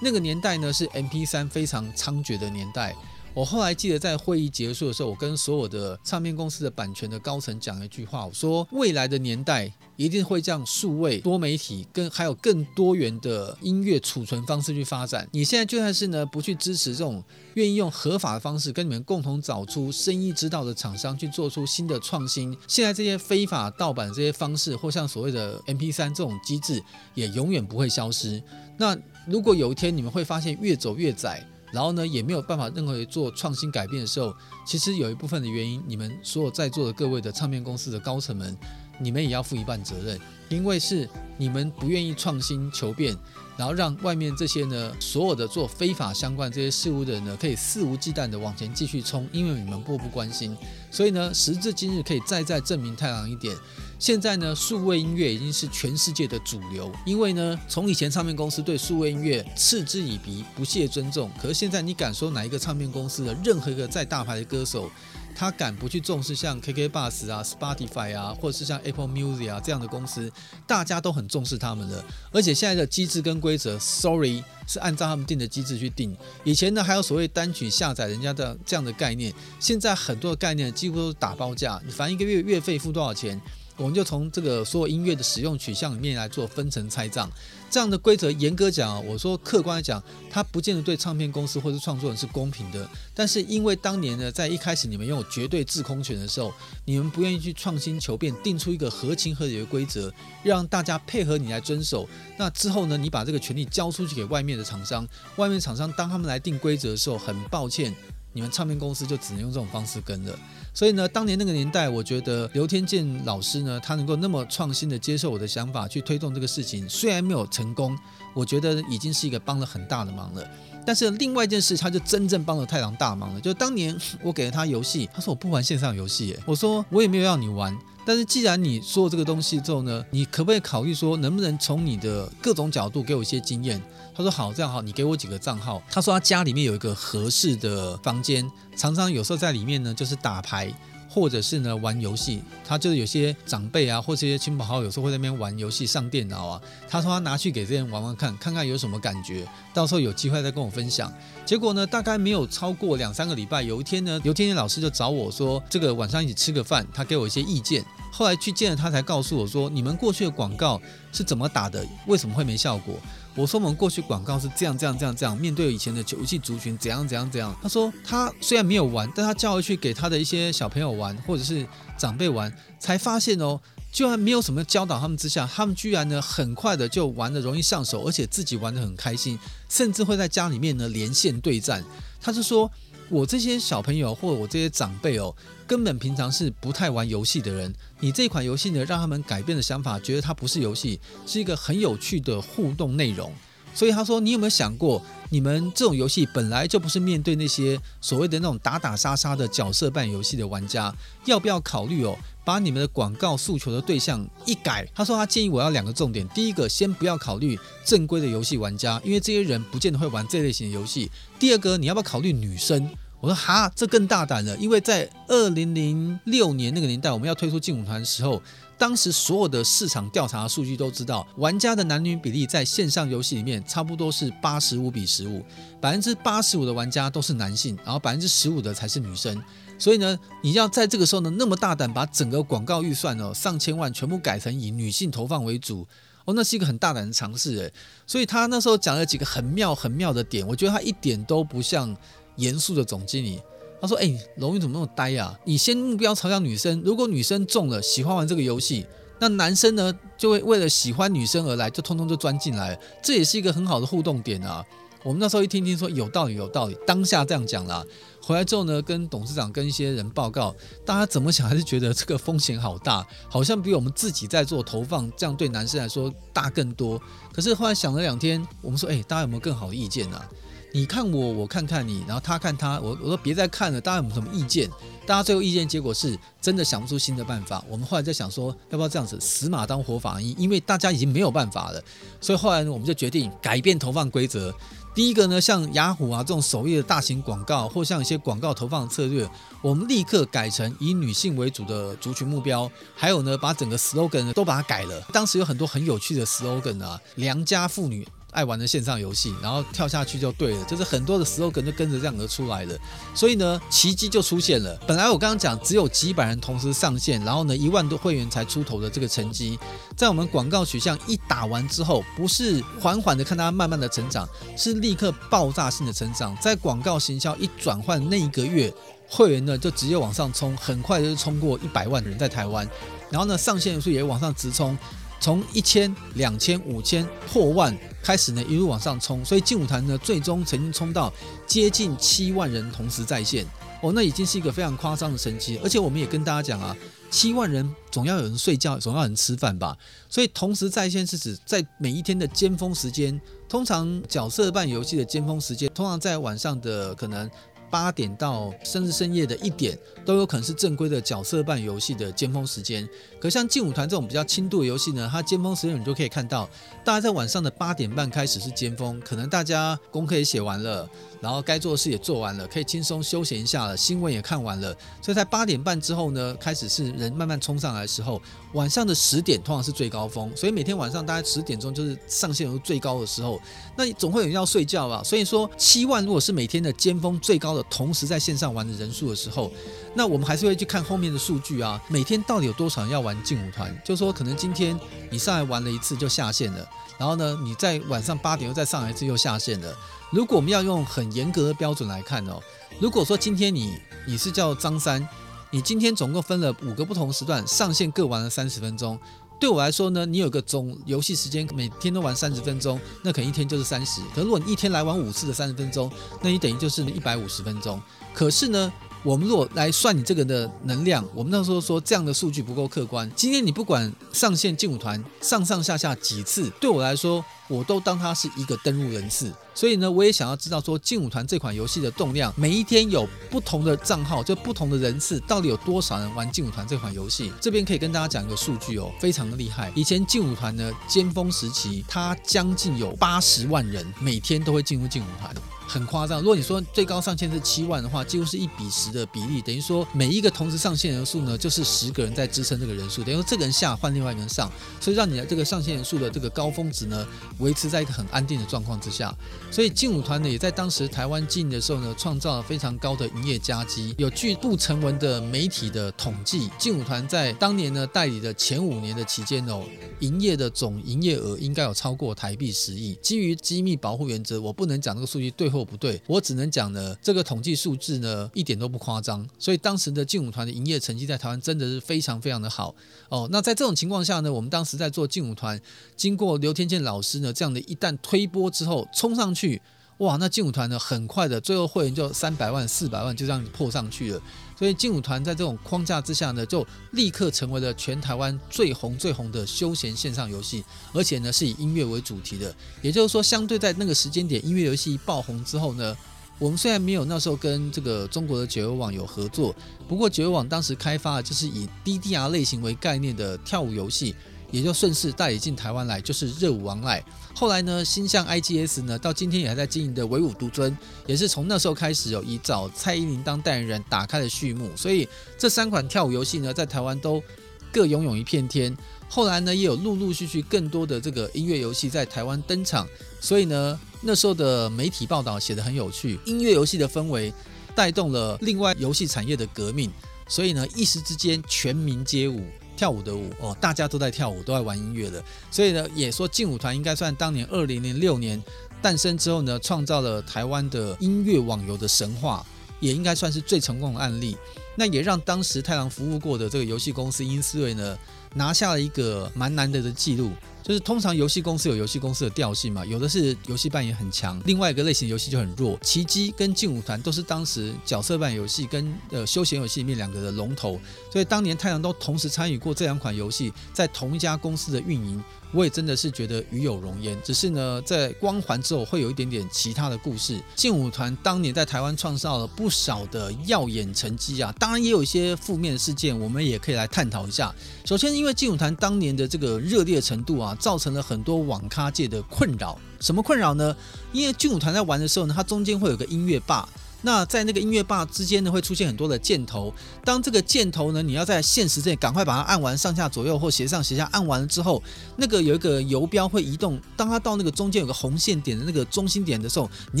[0.00, 2.94] 那个年代呢，是 MP 三非常猖獗的年代。
[3.38, 15.28] 我后来记得在会议结束的时候，我跟所有的唱片公司的版权的高层讲了一句话，我说未来的年代一定会这样数位多媒体跟还有更多元的音乐储存方式去发展。
[15.30, 17.22] 你现在就算是呢不去支持这种
[17.54, 26.82] 愿意用合法的方式跟你们共同找出生意之道的厂商去做出新的创新，现在这些非法盗版这些方式或像所谓的 MP3 这种机制
[27.14, 28.42] 也永远不会消失。
[28.76, 28.98] 那
[29.28, 31.46] 如果有一天你们会发现越走越窄。
[31.72, 34.34] 然后呢，也没有办法任何做创新改变的时候，
[34.66, 38.56] 其实有一部分的原因，你们所有在座的各位的唱片公司的高层们，
[38.98, 43.16] 你们也要负一半责任，因为是你们不愿意创新求变。
[43.58, 50.56] 然后让外面这些呢，所有的做非法相关这些事物的人呢，可以肆无忌惮的往前继续冲，因为你们漠不关心。
[50.92, 53.52] 所以呢，时至今日可以再再证明太郎一点，
[53.98, 56.90] 现在呢，数位音乐已经是全世界的主流。
[57.04, 64.88] 因为呢，从以前唱片公司对数位音乐嗤之以鼻、不屑尊重，可是现在你敢说哪一个唱片公司的任何一个再大牌的歌手，
[65.34, 70.30] 他敢不去重视像 KK Bus 啊、Spotify 啊，或者是像 Apple Music 啊这样的公司，
[70.64, 72.04] 大家都很重视他们的。
[72.30, 76.16] 而且现在的机制跟规则，Sorry，是按照他们定的机制去定。
[76.44, 83.40] 以前呢，还有所谓单曲下载人家的这样的概念，现在很多的概念几乎都是打包价，你反正一个月月费付多少钱。
[83.78, 87.30] 我们就从这个所有音乐的使用取向里面来做分层拆账，
[87.70, 92.86] 这样的规则严格讲，我说客观来讲，它不见得对唱片公司或者创作人是公平的。
[93.14, 96.52] 但是因为当年呢，在一开始你们拥有绝对制空权的时候，
[96.84, 100.12] 你们不愿意去创新求变，定出一个合情合理的规则，
[100.42, 102.08] 让大家配合你来遵守。
[102.36, 107.94] 那之后呢，你把这个权利交出去给外面的厂商，外面厂商当他们来定规则的时候，很抱歉，
[108.38, 110.32] 你们唱片公司就只能用这种方式跟了。
[110.72, 117.98] 所以呢，当年那个年代，我觉得刘天健老师呢，他能够那么创新的接受我的想法，去推动这个事情，虽然没有成功，
[118.32, 120.48] 我觉得已经是一个帮了很大的忙了。
[120.86, 123.40] 但是另外一件事，他就真正帮了太郎大忙了。
[123.40, 127.76] 就当年我给了他游戏，他说我不玩线上游戏，我说我也没有要你玩。
[128.06, 133.82] 但是既然你说这个东西之后呢，你可不可以考虑说，能不能从你的各种角度给我一些经验？
[134.18, 135.80] 他说好，这样好，你给我几个账号。
[135.88, 140.74] 他说他家里面有一个合适的房间，常常有时候在里面呢，就是打牌。
[141.10, 146.60] 或者是呢玩游戏，他就是有些长辈啊，或者一些亲朋好友，有时候会在那边玩游戏上电脑啊。
[146.86, 151.10] 他说他拿去给这些人玩玩看，看看有什么感觉，到时候有机会再跟我分享。
[151.46, 157.82] 结果呢，大概没有超过两三个礼拜，有一天呢，刘天天老师就找我说，这个晚上一起吃个饭，他给我一些意见。
[158.12, 161.84] 后来去见了他，才告诉我说，你们过去的广告是怎么打的？
[162.06, 162.94] 为什么会没效果？
[163.38, 167.56] 我说我们过去广告是这样这样这样这样，面对以前的游戏族群怎样怎样怎样。
[167.62, 171.64] 他说他虽然没有玩，但他叫回去给他的一些小朋友玩，或者是
[171.96, 173.60] 长辈玩，才发现哦，
[173.92, 181.84] 居然没有什么教导他们之下，他们居然呢很快的就玩的容易上手，而且自己玩的很开心，甚至会在家里面呢连线对战。
[182.20, 182.68] 他是说。
[183.10, 185.34] 我这些小朋友或我这些长辈哦，
[185.66, 187.74] 根本平常是不太玩游戏的人。
[188.00, 193.32] 你这款游戏呢，让他们改变的想法，觉得它不是游戏，是一个很有趣的互动内容。
[193.78, 200.92] 所以他说：“你有没有想过，你们这种游戏本来就不是面对那些所谓的那种打打杀杀的角色扮演游戏的玩家，
[201.26, 212.90] 要不要考虑哦，把你们的广告诉求的对象一改？”他说：“他建议我要两个重点，第一个，先不要考虑正规的游戏玩家，因为这些人不见得会玩这类型的游戏；第二个，你要不要考虑女生？”
[213.22, 218.42] 我说：“哈，这更大胆了，因为在二零零六年那个年代，我们要推出劲舞团的时候。”
[218.78, 225.44] 当时所有的市场调查数据都知道，玩家的男女比例在线上游戏里面差不多是八十五比十五，
[225.80, 229.42] 百分之八十五的玩家都是男性，然后百分之十五的才是女生。
[229.80, 235.84] 所以呢，你要在这个时候呢，那么大胆把整个广告预算哦，上千万全部改成以女性投放为主
[236.24, 237.72] 哦，那是一个很大胆的尝试诶。
[238.06, 241.96] 所以他那时候讲了几个很妙很妙的点，我觉得他一点都不像
[242.36, 243.40] 严肃的总经理。
[243.80, 245.38] 他说：“哎，龙云怎么那么呆啊？
[245.44, 248.86] 你先目标朝向女生，如果女生中了喜欢玩这个游戏，
[249.20, 254.64] 那男生呢就会为了喜欢女生而来，就通通就钻进来，这也是一个很好的互动点啊。”
[255.04, 257.84] 我们那时候一听听说有道理有道理，当下这样讲啦。
[258.20, 267.00] 回来之后呢，跟董事长跟一些人报告，大家怎么想还是觉得这个风险好大，好像比我们自己在做投放这样对男生来说大更多。
[267.32, 270.28] 可是后来想了两天，我们说，哎，大家有没有更好的意见啊？
[270.72, 274.68] 你看我，我看看你，然后他看他，我我说别再看了，大家有没有什么意见？
[275.06, 277.64] 大家最后意见结果是真的想不出新的办法。
[277.68, 280.34] 我们后来在想说，要不要这样子死马当活马医？
[280.38, 281.82] 因为大家已经没有办法了，
[282.20, 284.54] 所以后来呢，我们就决定改变投放规则。
[284.94, 289.28] 第一个呢，像雅虎啊这种首页的大型广告，或像一些广告投放策略，
[289.62, 292.70] 我们立刻改成以女性为主的族群目标。
[292.94, 295.00] 还有呢，把整个 slogan 都把它改了。
[295.12, 298.06] 当时有很多很有趣的 slogan 啊，良家妇女。
[298.32, 302.78] 爱玩的线上游戏，然后跳下去就对了，就是很多的 slogan 就跟着这样而出来了。
[303.14, 304.78] 所以呢，奇迹就出现了。
[304.86, 309.58] 本来我刚刚讲只有几百人同时上线，然后呢一万多会员才出头的这个成绩，
[309.96, 316.36] 在我们广告取向一打完之后，不是缓缓的看它慢慢的成长，是立刻爆炸性的成长。
[316.40, 318.72] 在广告行销一转换那一个月，
[319.08, 322.68] 会员呢就直接往上冲，很快就是冲过一百万人在台湾，
[323.10, 324.76] 然后呢上线人数也往上直冲。
[325.20, 331.12] 从一千、两千、五千破万开始呢，一路往上冲，所以劲舞团呢，最终曾经冲到
[331.46, 333.44] 接近七万人同时在线
[333.82, 335.58] 哦，那已经是一个非常夸张的成绩。
[335.62, 336.76] 而且我们也跟大家讲啊，
[337.10, 339.76] 七万人总要有人睡觉，总要有人吃饭吧，
[340.08, 347.28] 所以同时在线是指在每一天的尖峰时间，通常角色扮演游戏的尖峰时间，通常在晚上的可能。
[347.70, 352.88] 八点到甚至深夜的一点都有可能是正规的角色扮游戏的尖峰时间。
[353.20, 356.48] 可像劲舞团这种比较轻度的游戏呢，它尖峰时间你就可以看到，
[356.84, 360.88] 大家在晚上的八点半开始是尖峰，可能大家功课也写完了，
[361.20, 368.20] 然后该做的事也做完了，可以轻松休闲一下了，新闻也看完了，所以在八点半之后呢，开始是人慢慢冲上来的时候，
[368.54, 373.40] 晚上的十点通常是最高峰，所以每天晚上大概十点钟就是上线最高的时候，
[373.76, 375.02] 那总会有人要睡觉吧？
[375.04, 377.64] 所以说七万如果是每天的尖峰最高的。
[377.70, 379.52] 同时在线上玩的人数的时候，
[379.94, 381.80] 那我们还是会去看后面的数据啊。
[381.88, 383.76] 每天到底有多少人要玩劲舞团？
[383.84, 384.78] 就说，可能今天
[385.10, 389.76] 你上来玩了一次就下线了，然后呢，你在晚上八点又再上来一次又下线了。
[390.10, 392.40] 如果我们要用很严格的标准来看哦，
[392.80, 395.06] 如果说今天你你是叫张三，
[395.50, 398.98] 你今天总共分了五个不同时段上线各玩了三十分钟。
[399.38, 404.00] 对我来说呢，你有个总游戏时间，每天都玩三十分钟，那可能一天就是三十。
[404.14, 405.90] 可如果你一天来玩五次的三十分钟，
[406.22, 407.80] 那你等于就是一百五十分钟。
[408.12, 413.10] 可是呢，我们如果来算你这个的能量，我们那时候说这样的数据不够客观。
[413.14, 419.32] 今天你不管上线劲舞团上上下下几次，对我来说，我都当它是一个登录人次。
[419.54, 427.32] 所以呢，我也想要知道说劲舞团这款游戏的动量，每一天有不同的账号，就不同的人次，到底有多少人玩劲舞团这款游戏？
[427.40, 429.72] 这边可以跟大家讲一个数据哦，非常的厉害。
[429.74, 435.34] 以前劲舞团呢，尖峰时期，它将近有八十万人每天都会进入劲舞团。
[435.68, 444.50] 很夸张，如果你说最高上限是七万的话，几乎是一比十的比例，等于说每一个同时上线人数呢，就是十个人在支撑这个人数，等于说这个人下换另外一个人上，
[444.80, 447.06] 所以让你的这个上线人数的这个高峰值呢，
[447.38, 449.14] 维持在一个很安定的状况之下。
[449.50, 453.94] 所以劲舞团呢，也在当时台湾经营的时候呢，创造了非常高的营业佳绩。
[453.98, 459.62] 有据不成文的媒体的统计，劲舞团在当年呢代理的前五年的期间哦，
[460.00, 462.94] 营业的总营业额应该有超过台币十亿。
[463.02, 472.74] 基于机密保护原则，我不能讲这个数据对不对，我只能讲呢，这个统计数字呢一点都不夸张，所以当时的劲舞团的营业成绩在台湾真的是非常非常的好
[473.08, 473.28] 哦。
[473.30, 475.60] 那在这种情况下呢，我们当时在做劲舞团，
[475.96, 479.60] 经过刘天健老师呢这样的一旦推波之后，冲上去，
[479.98, 484.22] 哇，那劲舞团呢很快的最后会员就三百万、四百万就这样破上去了。
[484.56, 492.54] 所以劲舞团在这种框架之下呢，就立刻成为了全台湾最红最红的休闲线上游戏，而且呢是以音乐为主题的。
[492.80, 495.96] 也就是说，相对在那个时间点，音乐游戏爆红之后呢，
[496.38, 499.52] 我们虽然没有那时候跟这个中国的九游网有合作，
[499.88, 504.14] 不过九游网当时开发的就是以 DDR 类型为概念的跳舞游戏。
[504.50, 507.04] 也就顺势代理进台湾来，就是热舞王赖。
[507.38, 514.68] 后来呢，新象 IGS 呢，到今天也还在经营的唯舞独尊，也是从那时候开始有以找蔡依林当代言人打开了序幕。
[514.76, 517.22] 所以这三款跳舞游戏呢，在台湾都
[517.70, 518.76] 各拥有一片天。
[519.08, 522.84] 后来呢，也有陆陆续续更多的这个音乐游戏在台湾登场。
[523.20, 527.32] 所以呢，那时候的媒体报道写得很有趣，音乐游戏的氛围。
[527.72, 529.88] 带动了另外游戏产业的革命，
[530.26, 532.42] 所以呢，一时之间全民皆舞，
[532.78, 535.20] 跳舞的舞哦，大家都在跳舞，都在玩音乐的。
[535.50, 538.40] 所以呢，也说劲舞团应该算当年二零零六年
[538.80, 542.46] 诞生之后呢，创造了台湾的音乐网游的神话，
[542.78, 544.36] 也应该算是最成功的案例。
[544.76, 547.98] 那也让当时太郎服务过的这个游戏公司英思维呢，
[548.34, 550.30] 拿下了一个蛮难得的记录。
[550.60, 555.78] 就是通常游戏公司有游戏公司的调性嘛，有的是游戏扮演很强，另外一个类型游戏就很弱。
[555.80, 560.78] 奇迹跟劲舞团都是当时角色扮演游戏跟呃休闲游戏里面两个的龙头，
[561.10, 565.24] 所以当年太阳都同时参与过这两款游戏在同一家公司的运营。
[565.50, 570.38] 我也真的是觉得与有荣焉，只是呢，在光环之后会有一点点其他的故事。
[570.54, 577.50] 劲舞团当年在台湾创造了不少的耀眼成绩啊，当然也有一些负面事件，我们也可以来探讨一下。
[577.86, 582.76] 首先，因为劲舞团当年的这个热烈程度啊，造成了很多网咖界的困扰。
[582.98, 583.76] 什么困扰呢？
[584.12, 586.68] 因为劲舞团在玩的时候呢，它中间会有个音乐霸。
[587.02, 589.72] 那在那个音乐吧之间呢，会出现很多的箭头。
[590.04, 594.82] 当这个箭头呢，你要在限时之内赶快把它按完，上下左右或斜上斜下按完了之后，
[595.16, 596.80] 那个有一个游标会移动。
[596.96, 600.00] 当它到那个中间有个红线点的那个中心点的时候，你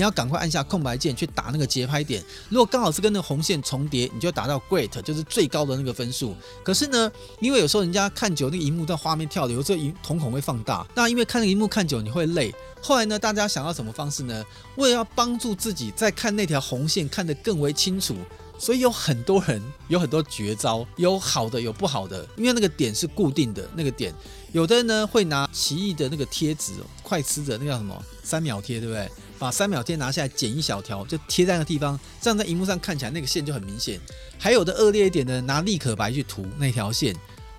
[0.00, 2.22] 要赶快按下空白键去打那个节拍点。
[2.48, 6.34] 如果刚好是跟那个红线重叠，你就达到 Great，就是最高的那个分数。
[6.64, 10.86] 可是呢，因为有时候人家看久那个荧幕在画面跳的，有时候荧瞳孔会放大。
[10.94, 12.52] 那因为看那个荧幕看久你会累。
[12.80, 14.44] 后来呢，大家想要什么方式呢？
[14.76, 18.16] 为了要帮助自己在看那条红线看得更为清楚，
[18.58, 22.26] 所以有很多人有很多绝招，有好的有不好的。
[22.36, 24.14] 因为那个点是固定的，那个点，
[24.52, 29.10] 有的人呢会拿奇异的那个贴纸，快吃的那个叫什么三秒贴，对不对？
[29.38, 34.00] 把三秒贴拿下来剪一小条，就贴在那个地方，这样在荧幕上看起来那个线就很明显。
[34.36, 37.14] 还有的恶劣一点的，拿立可白去涂那条线。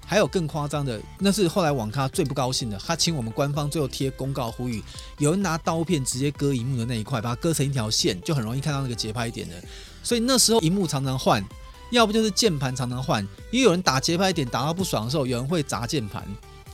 [0.09, 4.83] 还有更夸张的，那是后来网咖最不高兴的，他请我们官方最后贴公告呼吁，
[5.19, 9.53] 有人拿刀片直接割荧幕的那一块，把它割成一条线，就很容易看到那个节拍点的。
[10.01, 11.47] 所以那时候荧幕常常换，
[11.91, 16.25] 要不就是键盘常常换，因为有人打节拍点打到不爽的时候，有人会砸键盘，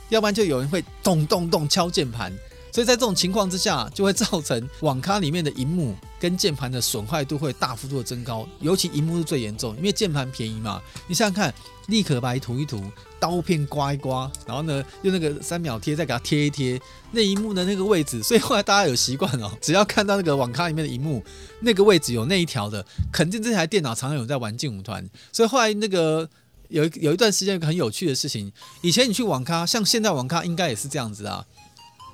[0.08, 2.32] 要不然就有人会咚咚咚敲键盘。
[2.76, 10.78] 所以在这种情况之下，就会造成网咖里面的荧幕跟键盘的损坏度会大幅度的增高，尤其荧幕是最严重，因为键盘便宜嘛。
[11.06, 11.54] 你想想看，
[11.86, 12.84] 立可白涂一涂，
[13.18, 16.78] 刀片刮一刮，然后呢用那个三秒贴再给它贴一贴，
[17.12, 21.24] 那荧幕的那个位置，所以后来大家有习惯哦，只要看到那个网咖里面的荧幕
[21.60, 25.02] 那个位置有那一条的，肯定这台电脑常常有在玩劲舞团。
[25.32, 26.28] 所以后来那个
[26.68, 31.42] 有有一段时间有个很有趣的事情，以前你去网咖，像现在网咖应该也是这样子啊。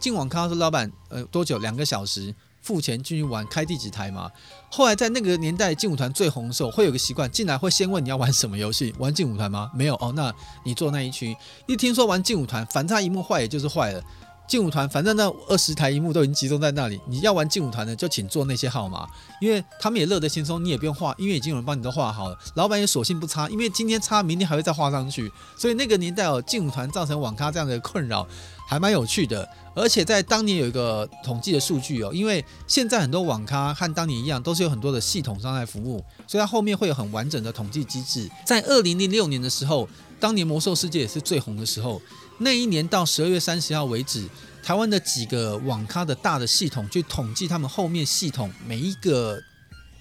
[0.02, 1.58] 进网咖说：“老板，呃，多久？
[1.58, 4.28] 两个小时，付钱进去玩，开第几台嘛？”
[4.68, 9.70] 后来在那个年代，劲舞团最红的时候，会有个习惯，进来会先问你要玩什么游戏，玩劲舞团吗？
[9.72, 10.34] 没有哦，那
[10.64, 11.36] 你坐那一区。
[11.68, 14.02] 一听说玩劲舞团，反正一幕坏也就是坏了。
[14.48, 19.08] 劲舞团反正那二十台萤幕都已经集中在那里，你要玩劲舞团的就请坐那些号码，
[19.40, 22.36] 因为他们也乐得轻松，你也不用画，因为已经有人帮你都画好了。
[22.54, 25.32] 老板也索性不擦，因为今天擦，明天还会再画上去。
[25.56, 28.26] 所以那个年代哦，劲舞团造成网咖这样的困扰，
[28.66, 29.48] 还蛮有趣的。
[29.74, 38.30] 而且在当年有一个统计的数据哦，因为现在很多网咖和当年一样，都是有很多的系统上来服务，所以它后面会有很完整的统计机制。
[38.44, 39.88] 在二零零六年的时候，
[40.20, 42.00] 当年魔兽世界也是最红的时候，
[42.38, 44.28] 那一年到十二月三十号为止，
[44.62, 49.42] 台湾的几个网咖的大的系统去统计他们后面系统每一个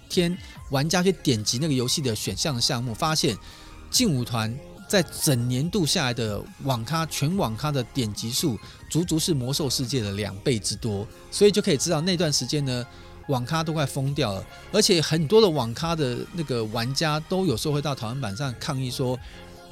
[0.10, 0.38] 天
[0.70, 3.38] 玩家去点击那个游戏的选项的项目，发现
[3.90, 4.54] 劲舞团。
[4.92, 12.86] 在整年度下来的网咖全网咖的点击数，足足是魔兽世界的两倍之多，所以就可以知道那段时间呢，
[13.30, 14.46] 网咖都快疯掉了。
[14.70, 19.18] 而且很多的网咖的那个玩家都有时候会到讨论板上抗议说，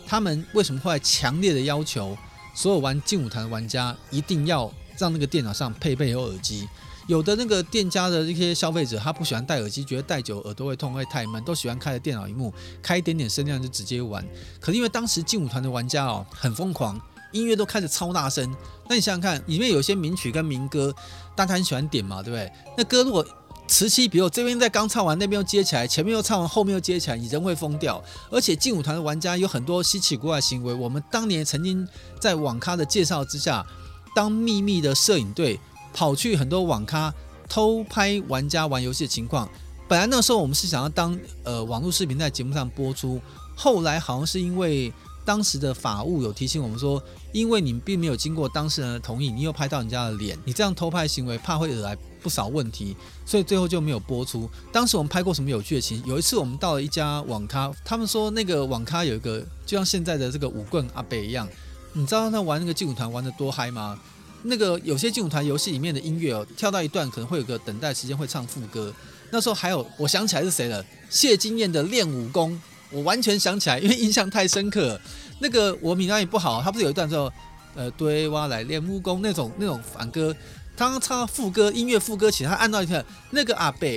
[0.08, 2.18] 他们为什么会强烈的要求
[2.56, 6.66] 所有玩劲舞团的玩家一定要让那个电脑上配备有耳机。
[7.10, 14.24] 有的那个店家的一些消费者，他不喜欢戴耳机，觉得戴久耳朵会痛，会太闷，都喜欢开着电脑荧幕，开一点点声量就直接玩。
[14.60, 18.56] 可是因为当时劲舞团的玩家哦很疯狂，音乐都开着超大声。
[18.88, 20.93] 那你想想看，里面有些名曲跟民歌，
[21.36, 22.52] 大家很喜欢点嘛，对不对？
[22.78, 23.26] 那歌如果
[23.67, 28.00] 此起彼落，这边在刚唱完，那边又接起来，前面又唱完，后面又接起来，你人会疯掉。
[28.30, 30.72] 而且劲舞团的玩家有很多稀奇古怪行为。
[30.72, 31.88] 我们当年曾经
[32.22, 33.65] 在网咖的介绍之下，
[34.13, 35.60] 当秘密的摄影队。
[35.93, 37.13] 跑去很多网咖
[37.47, 39.49] 偷拍玩家玩游戏的情况。
[39.88, 43.19] 本来那时候我们是想要当呃网络视频在节目上播出，
[43.56, 44.93] 后来好像是因为
[45.25, 54.50] 当时的法务有提醒我们说，因为你并没有经过当事人的同意，你又拍到人家的脸，你这样偷拍行为怕会惹来不少问题，所以最后就没有播出。
[54.71, 56.04] 当时我们拍过什么有趣的情？
[56.06, 61.48] 有一次我们到了一家网咖，他们说那个网咖有一个就像现在的这个五棍阿北一样，
[61.94, 64.00] 你知道他玩那个劲舞团玩得多嗨吗？
[64.44, 68.94] 那个有些劲舞团游戏里面的音乐哦，跳到一段可能会有个等待时间，会唱副歌。
[69.31, 70.83] 那时候还有，我想起来是谁了？
[71.10, 72.60] 谢金燕的练武功，
[72.90, 75.00] 我完全想起来，因为印象太深刻。
[75.40, 77.31] 那个我闽南语不好，他不是有一段说，
[77.75, 80.35] 呃，对哇来练武功那种那种反歌，
[80.75, 83.87] 他唱副歌，音乐副歌起，他按到一个那个阿伯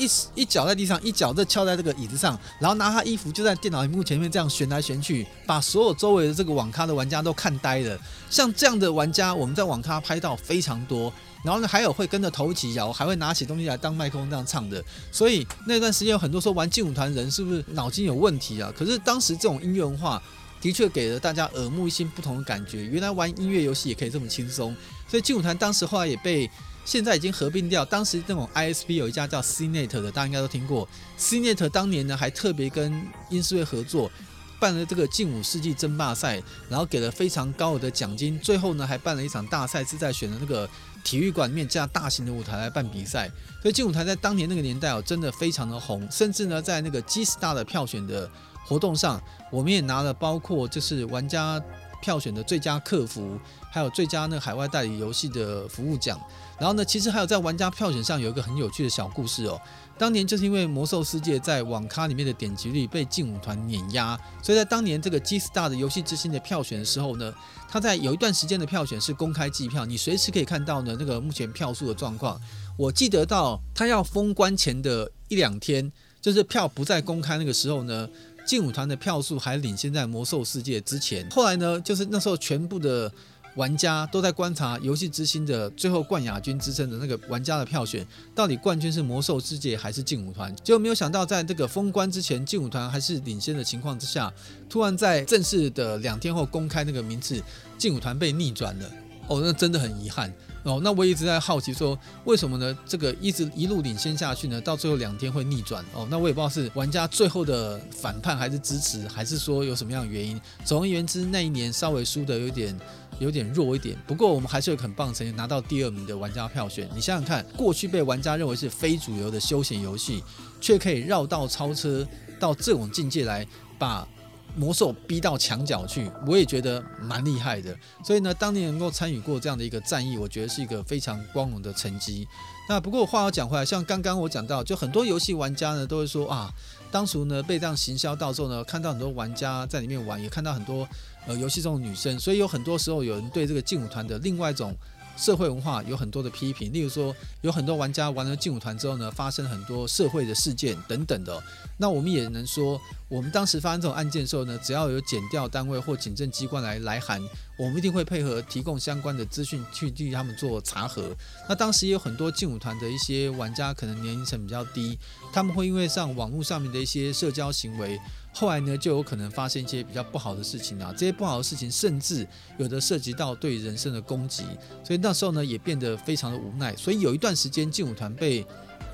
[0.00, 7.98] 一一脚在地上，一脚就翘在这个椅子上，然后拿他衣服就在电脑荧幕前面这样旋来旋去，把所有周围的这个网咖的玩家都看呆了。
[8.30, 11.12] 像这样的玩家，我们在网咖拍到非常多。
[11.42, 14.82] 然后呢，还有会跟着头起摇，还会拿起东西来当麦克风这样唱的。
[15.10, 18.72] 所以那段时间有很多说玩劲舞团人是不是脑筋有问题啊？
[18.76, 20.22] 可是当时这种音乐文化
[20.60, 22.84] 的确给了大家耳目一新、不同的感觉。
[22.84, 24.76] 原来玩音乐游戏也可以这么轻松。
[25.08, 26.48] 所以劲舞团当时后来也被
[26.90, 27.84] 现在已经合并掉。
[27.84, 30.88] 当时那种 ISP 有一家叫 CNET 的，大家应该都听过。
[31.16, 34.10] CNET 当年呢还特别跟音狮会合作。
[34.58, 40.68] 办了这个劲舞世纪争霸赛，然后给了非常高额的奖金，最后呢还办了一场大赛，是在选的那个
[41.04, 43.30] 体育馆里面架大型的舞台来办比赛。
[43.62, 48.28] 所以劲舞台在当年那个年代哦，真的非常的红，甚至呢在那个 G Star 的票选的
[48.66, 49.22] 活动上，
[49.52, 51.62] 我们也拿了包括就是玩家
[52.00, 53.38] 票选的最佳客服，
[53.70, 56.18] 还有最佳那个海外代理游戏的服务奖。
[56.58, 59.58] 然后呢，其实还有在玩家票选上有一个很有趣的小故事哦。
[59.96, 67.32] 当年就是因为《魔兽世界》在网咖里面的点击率被劲舞团碾压，所以在当年这个 G Star 的游戏之星的票选的时候呢，
[67.68, 72.40] 他在有一段时间的票选是公开计票，你随时可以看到呢那个目前票数的状况。
[72.76, 75.90] 我记得到他要封关前的一两天，
[76.20, 78.08] 就是票不再公开那个时候呢，
[78.46, 81.28] 劲舞团的票数还领先在《魔兽世界》之前。
[81.30, 83.10] 后来呢，就是那时候全部的。
[83.56, 90.54] 玩家都在观察游戏之星的最后冠亚军之称的那个玩家的票选，到底冠军是魔兽世界还是劲舞团？
[90.62, 94.32] 结果没有想到，在这个封关之前，劲舞团还是领先的情况之下，
[94.68, 97.42] 突然在正式的两天后公开那个名次，
[97.76, 98.88] 劲舞团被逆转了。
[99.26, 100.32] 哦，那真的很遗憾。
[100.62, 102.76] 哦，那我一直在好奇说，为什么呢？
[102.86, 105.84] 这个一直一路领先下去呢，到最后两天会逆转？
[105.94, 110.40] 哦，那我也不知道是玩家最后的反叛，还是支持，还是说有什么样的原因。
[110.64, 112.78] 总而言之，那一年稍微输的有点。
[113.18, 116.88] 有点弱一点，不过我们还是有很棒成绩，拿到第二名的玩家票选。
[116.94, 120.24] 你想想看，过去被玩家认为是非主流的休闲游戏，
[120.58, 122.06] 却可以绕道超车
[122.38, 123.46] 到这种境界来，
[123.78, 124.08] 把
[124.56, 127.76] 魔兽逼到墙角去，我也觉得蛮厉害的。
[128.04, 132.26] 所以呢，当年能够参与过这样的一个战役，我觉得是一个非常光荣的成绩。
[132.68, 136.52] 那不过话又讲回来，像刚刚我讲到，就很多游戏玩家呢都会说啊，
[136.90, 140.88] 当初呢被这样行销到之后呢，看到很多玩家在里面玩，也看到很多。
[141.26, 144.74] 呃，游戏中的女生，所以有很多时候有人对这个劲舞团的另外一种
[145.20, 151.40] 社会文化有很多的批评，例如说有很多玩家玩了劲舞团之后呢，发生很多社会的事件等等的。
[151.76, 157.22] 那我们也能说，我们当时发生这种案件的时候呢，只要有检调单位或警政机关来来函，
[157.58, 161.14] 我们一定会配合提供相关的资讯去替他们做查核。
[161.48, 164.98] 那当时也有很多劲舞团的一些玩家，可能年龄层比较低，
[165.32, 168.00] 他们会因为上网络上面的一些社交行为。
[168.32, 170.94] 后来呢，就有可能发生一些比较不好的事情啊。
[170.96, 172.26] 这些不好的事情，甚至
[172.58, 174.44] 有的涉及到对人生的攻击，
[174.84, 176.74] 所以那时候呢，也变得非常的无奈。
[176.76, 178.46] 所以有一段时间，劲舞团被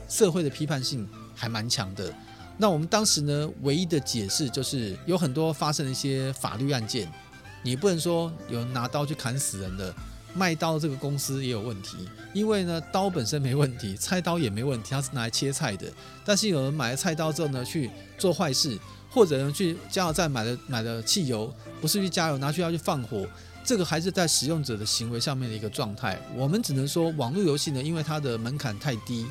[0.08, 2.12] 社会的批判性还蛮强的。
[2.56, 7.06] 那我们当时呢，唯一的解释就是有很多发生了一些法律案件，
[7.62, 9.94] 你不能说有人拿刀去砍死人的，
[10.34, 12.08] 卖刀这个公司也有问题。
[12.32, 15.92] 因为呢，刀本身没问题，菜刀也没问题，它是拿来切菜的。
[16.24, 18.78] 但是有人买了菜刀之后呢，去做坏事。
[19.16, 21.50] 或者呢，去加油站买了买了汽油，
[21.80, 23.26] 不是去加油，拿去要去放火，
[23.64, 26.20] 这个还是在使用者的行为上面的一个状态。
[26.36, 29.24] 我们只能说，网络游戏呢，因为它的门槛太低，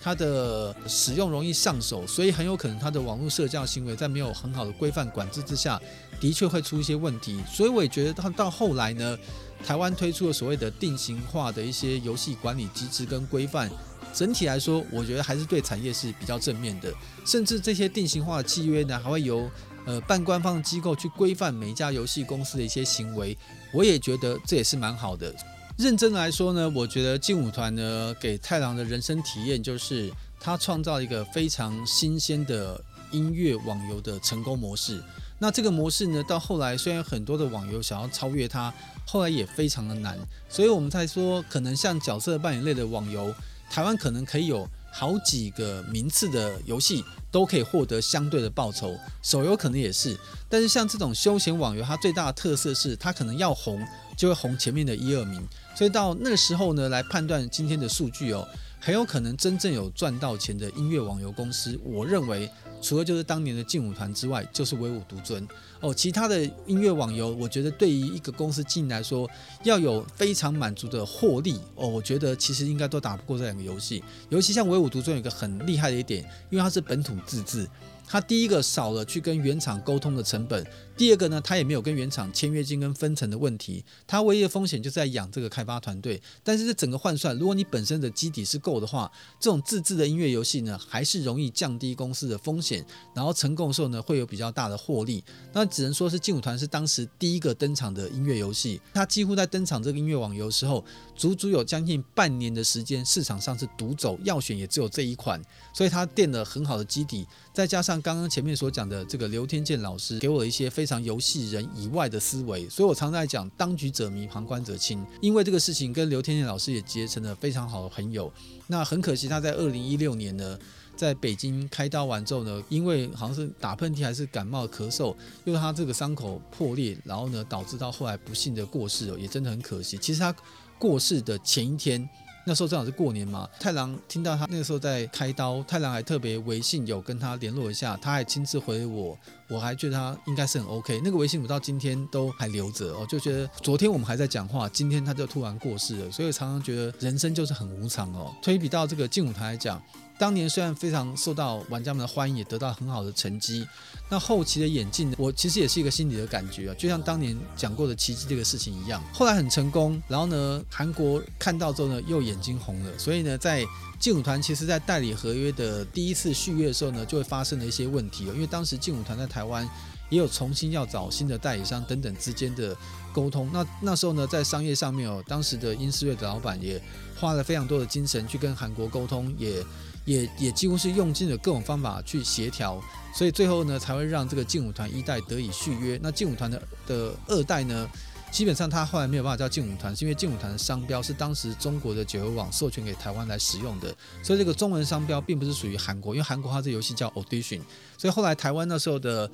[0.00, 5.82] 它的使用容易上手，所以很有可能它的网络社交行为在没有很好的规范管制之下，
[6.20, 7.42] 的确会出一些问题。
[7.50, 9.18] 所以我也觉得，它到后来呢，
[9.66, 13.68] 台湾推出了所谓的定型化的一些游戏管理机制跟规范。
[14.12, 16.92] 整体来说，我觉得还是对产业是比较正面的。
[17.24, 19.50] 甚至这些定型化的契约呢，还会由
[19.86, 23.36] 呃半官方的机构去规范每一家游戏公司的一些行为。
[23.72, 25.34] 我也觉得这也是蛮好的。
[25.78, 32.78] 认真来说呢，我觉得劲舞团呢给太郎的人生体验就是，他创造一个非常新鲜的
[33.10, 35.02] 音乐网游的成功模式。
[35.38, 38.72] 那这个模式呢，到后来虽然很多的网游想要超越它，
[39.06, 40.16] 后来也非常的难。
[40.48, 43.34] 所以我们才说，可能像角色扮演类的网游。
[43.72, 50.14] 台湾可能可以有好几个名次的游戏都可以获得相对的报酬，手游可能也是。
[50.46, 53.82] 但是像这种休闲网游，它最大的特色是它可能要红
[54.14, 55.42] 就会红前面的一二名。
[55.74, 58.46] 所以到那个时候呢，来判断今天的数据哦，
[58.78, 62.46] 很有可能真正有赚到钱的音乐网游公司，我认为
[62.82, 65.48] 除了就是当年的劲舞团之外，就是唯我独尊
[65.82, 65.92] 哦。
[65.92, 69.28] 其他的音乐网游，我觉得对于一个公司进来说，
[69.64, 74.02] 要有非常满足的获利哦，我觉得其实应该都打不过这两个游戏。
[74.30, 77.68] 尤其像唯武独尊有一个很厉害的一点，因为它是本土自制。
[78.04, 80.66] 它第一个少了去跟原厂沟通的成本，
[80.96, 86.20] 第二个呢，他也没有跟原厂签约金跟分成的问题，他唯一的风险就是在养这个开发团队。
[86.44, 92.84] 但是这整个换算，如果你本身的基底是够的话，这种自制的音乐游戏呢，还是容易降低公司的风险，
[93.14, 95.24] 然后成功的时候呢，会有比较大的获利。
[95.54, 100.84] 那只能说是劲舞团是当时第一个登场的音乐游戏，他几乎在登场这个音乐网游时候，
[101.16, 105.40] 足足有将近半年的时间，市场上是独走，要选也只有这一款，
[105.72, 108.02] 所以他垫了很好的基底，再加上。
[108.02, 115.06] 刚刚前面所讲的这个刘天健老师给我了一些非非常游戏人以外的思维，所以我常常在讲当局者迷，旁观者清。
[115.20, 118.32] 因为这个事情跟刘天健老师也结成了非常好的朋友。
[118.66, 120.58] 那很可惜，他在二零一六年呢，
[120.96, 125.14] 在北京开刀完之后呢，因为好像是打喷嚏还是感冒咳嗽，
[125.44, 129.96] 又他这个伤口破裂，然后呢导致到后来不幸的过世了，也真的很可惜。
[129.98, 130.34] 其实他
[130.80, 132.08] 过世的前一天。
[132.44, 139.16] 那时候正好是过年嘛，太郎听到他那个时候在开刀，太郎还特别微信有跟他联络一下，他还亲自回我，
[139.48, 141.00] 我还觉得他应该是很 OK。
[141.04, 148.34] 那个微信我到今天都还留着哦，就觉得昨天我们还在讲话，今天他就突然过世了，所以常常觉得人生就是很无常哦。
[148.42, 149.80] 推比到这个劲舞台来讲。
[150.22, 153.66] 当年虽然非常受到玩家们的欢迎，也得到很好的成绩，
[154.08, 163.66] 那后期的演进，我其实也是一个心里的感觉啊，就像当年讲过的奇迹这个事情一样，后来很成功，然后呢，韩国看到之后呢，又眼睛红了，所以呢，在
[163.98, 169.68] 劲舞团其实在代理合约的第一次续约的时候呢，就会发生了一些问题了，因为当时劲舞团在台湾
[170.08, 172.76] 也有重新要找新的代理商等等之间的
[173.12, 176.80] 沟通，那那时候呢，在商业上面哦，当时的音思乐的老板也
[177.18, 179.64] 花了非常多的精神去跟韩国沟通，也。
[180.04, 182.80] 也也几乎是用尽了各种方法去协调，
[183.14, 185.98] 所以最后呢，才会让这个劲舞团一代得以续约。
[186.02, 187.88] 那劲舞团的的二代呢，
[188.30, 197.60] 基本上他后来没有办法叫劲舞团，是因为劲舞团的商标是当时中国的九游网授权给台湾来使用的，所以这个中文商标并不是属于韩国，因为韩国它这游戏叫 Audition，
[197.96, 199.30] 所以后来台湾那时候的。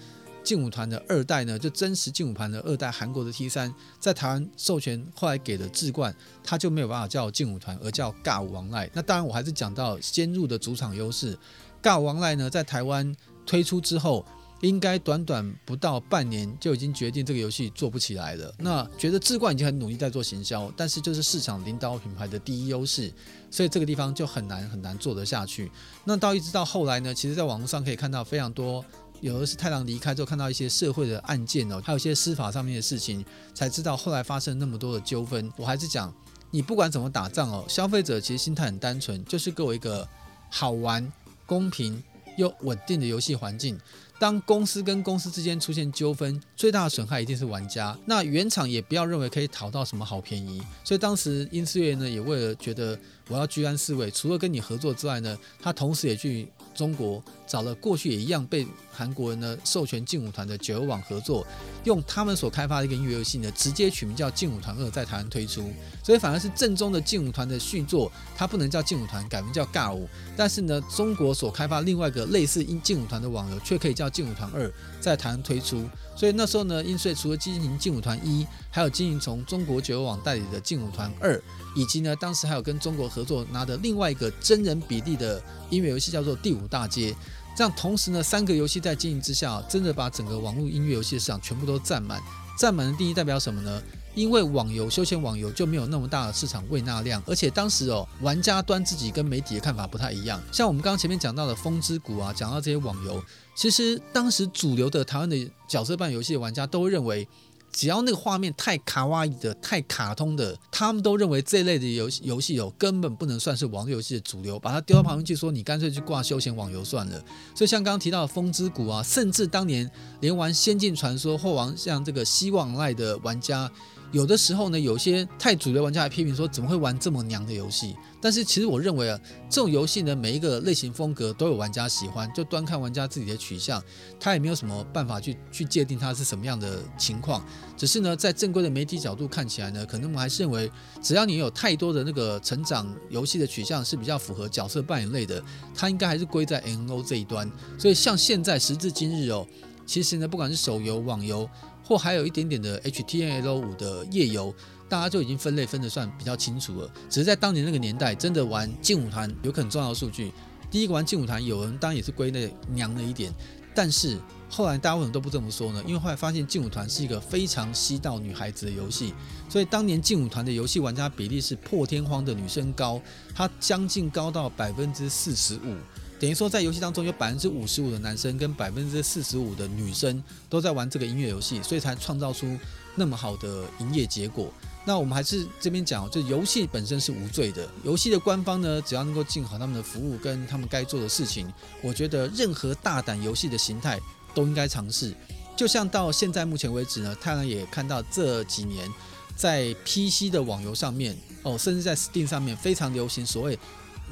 [0.49, 3.71] 劲舞团的二代呢，就真实劲舞团的二代，韩国的 T 三
[4.01, 8.89] 在台湾授权，后来给了智冠，他就没有办法叫劲舞团，而叫尬舞王赖。
[8.95, 11.39] 那当然，我还是讲到先入的主场优势。
[11.83, 14.25] 尬舞王赖呢，在台湾推出之后，
[14.63, 18.55] 应该短短不到半年就已经决定这个游戏做不起来了。
[18.59, 23.13] 那觉得智冠已经很努力在做行销，但是就是市场领导品牌的第一优势，
[23.51, 25.71] 所以这个地方就很难很难做得下去。
[26.05, 28.83] 那到一直到后来呢，其实在网络上可以看到非常多。
[29.21, 35.51] 有的是太郎离开之后，看到一些社会的案件哦，还有一些司法上面的事情，才知道后来发生那么多的纠纷。
[35.57, 36.15] 我还是讲，
[36.51, 40.09] 你不管怎么打仗哦，消费者其实心态很单纯，就是给我一个
[40.51, 41.13] 好玩、
[41.47, 42.03] 公平
[42.37, 43.79] 又稳定的游戏环境。
[44.21, 47.97] 当公司跟公司之间出现纠纷，最大的损害一定是玩家。
[48.05, 50.61] 那原厂也不要认为可以讨到什么好便宜。
[50.83, 52.99] 所以当时音思乐呢，也为了觉得
[53.29, 56.49] 我要居安思危，除了跟你合作之外呢，他同时也去。
[56.75, 61.45] 中国找了过去也一样被韩国人呢授权劲舞团的九游网合作，
[61.83, 65.73] 用他们所开发的一个音乐游戏呢，直接取名叫《劲舞团二》在台湾推出，
[66.05, 70.09] 所以反而是正宗的劲舞团的续作，它不能叫劲舞团，改名叫尬舞。
[70.37, 74.69] 但是呢，中国所开发另外一个类似音劲舞团的网游，却可以叫《劲舞团二》
[75.01, 75.85] 在台湾推出。
[76.19, 81.41] 所以那时候呢，音碎除了经营劲舞团一，还有经营从中国九游网代理的劲舞团二，
[81.77, 85.41] 以及呢，当时还有跟中国合作拿的另外一个真人比例的
[85.71, 87.13] 音乐游戏，叫做《第五大街》。
[87.57, 92.21] 这样同时呢，三个游戏在经营之下，真的把整个网络音乐游戏的市场全部都占满。
[92.59, 93.81] 占满的定义代表什么呢？
[94.19, 100.43] 因为网游休闲网游就没有那么大的市场胃纳量，而且当时哦，玩家端自己跟媒体的看法不太一样。
[100.51, 103.23] 像我们刚刚前面讲到的《风之谷》啊，讲到这些网游，
[103.55, 107.29] 其实当时主流的台湾的角色扮演游戏的玩家都认为。
[107.71, 117.23] 只要那个画面太卡哇伊的、太卡通的，他们都认为这类的游戏游戏哦，根本不能算是网络游戏的主流，把它丢到旁边去说，你干脆去挂休闲网游算了。
[117.55, 119.89] 所以像刚刚提到的《风之谷》啊，甚至当年
[120.21, 123.71] 连玩《仙境传说》或玩像这个《希望赖》的玩家。
[124.11, 127.95] 有的时候呢，有些太主流玩家还批评说，怎么会玩这么娘的游戏？
[128.21, 133.83] 但是其实我认为啊，这种游戏呢，每一个类型风格都有玩家喜欢，就端看玩家自己的取向，
[134.19, 137.45] 他也没有什么办法去去界定它是什么样的情况。
[137.77, 140.71] 只是呢，在正规的媒体角度看起来呢，可能我们还是认为，
[141.03, 145.43] 只要你有太多的那个成长游戏的取向是比较符合角色扮演类的，
[145.75, 147.51] 它应该还是归在 N O 这一端。
[147.79, 149.47] 所以像现在时至今日哦，
[149.85, 151.47] 其实呢，不管是手游、网游。
[151.89, 154.55] 或还有一点点的 HTML 五的页游，
[154.91, 156.91] 大家就已经分类分得算比较清楚了。
[157.09, 160.31] 只是在当年那个年代，真的玩劲舞团有很重要的数据。
[160.71, 163.33] 第一个玩劲舞团，有人当然也是归类娘了一点，
[163.75, 164.19] 但是
[164.51, 165.83] 后来大家为什么都不这么说呢？
[165.87, 169.15] 因为后来发现劲舞团是一个非常吸到女孩子的游戏，
[169.49, 173.01] 所以当年劲舞团的游戏玩家比例是破天荒的女生高，
[173.35, 175.75] 它将近高到百分之四十五，
[176.19, 182.59] 等于说在游戏当中有百分之五十五的男生跟百分之四十五的女生都在玩这个音乐游戏，所以才创造出
[182.95, 184.53] 那么好的营业结果。
[184.85, 187.69] 那我们还是这边讲，就游戏本身是无罪的。
[187.85, 191.53] 游戏的官方呢，只要能够尽好他们的服务跟他们该做的事情，
[191.83, 194.01] 我觉得任何大胆游戏的形态
[194.35, 195.15] 都应该尝试。
[195.55, 198.91] 就像到现在目前为止呢，太阳也看到这几年
[199.37, 203.59] 在 PC 的网游上面哦，甚至在 Steam 上面非常流行所谓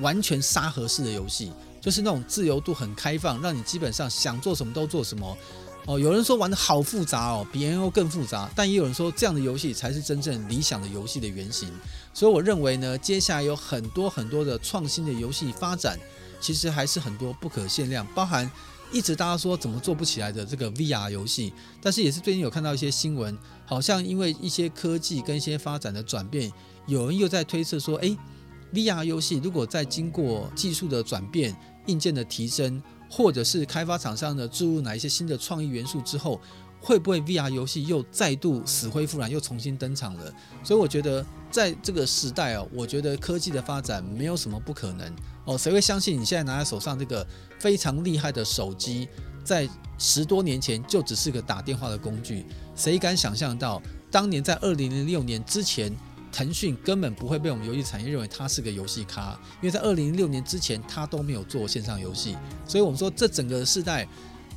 [0.00, 1.50] 完全沙盒式的游戏，
[1.86, 5.38] 就是那种自由度很开放，让你基本上想做什么都做什么。
[5.86, 11.70] 哦，有人说玩得好复杂哦，比 N O 更复杂，但也有人说这样的游戏才是真正理想的游戏的原型。
[12.12, 15.96] 所以我认为呢，接下来有很多很多的创新的游戏发展，
[16.40, 18.50] 其实还是很多不可限量，包含
[18.90, 26.52] 一直大家说怎么做不起来的这个 VR 游戏，但是也是最近有看到一些新闻，好像因为一些科技跟一些发展的转变，
[26.88, 28.18] 有人又在推测说，诶
[28.72, 31.56] ，VR 游戏如果再经过技术的转变、
[31.86, 32.82] 硬件的提升。
[33.08, 36.40] 或者是开发厂商呢注入哪一些新的创意元素之后，
[36.80, 40.34] 会不会 VR 游戏又再度死灰复燃，又重新登场了？
[40.64, 45.56] 所以我觉得在这个时代哦，我觉得科技的发展没有什么不可能哦。
[45.56, 47.24] 谁会相信你现在拿在手上这个
[47.60, 49.08] 非常厉害的手机，
[49.44, 49.68] 在
[49.98, 52.44] 十多年前就只是个打电话的工具？
[52.74, 53.80] 谁敢想象到
[54.10, 55.96] 当年在二零零六年之前？
[56.36, 59.32] 腾讯根本不会被我们游戏产业认为它是个游戏咖，
[59.62, 62.36] 因为在二零零六年之前，它都没有做线上游戏。
[62.68, 64.06] 所以，我们说这整个世代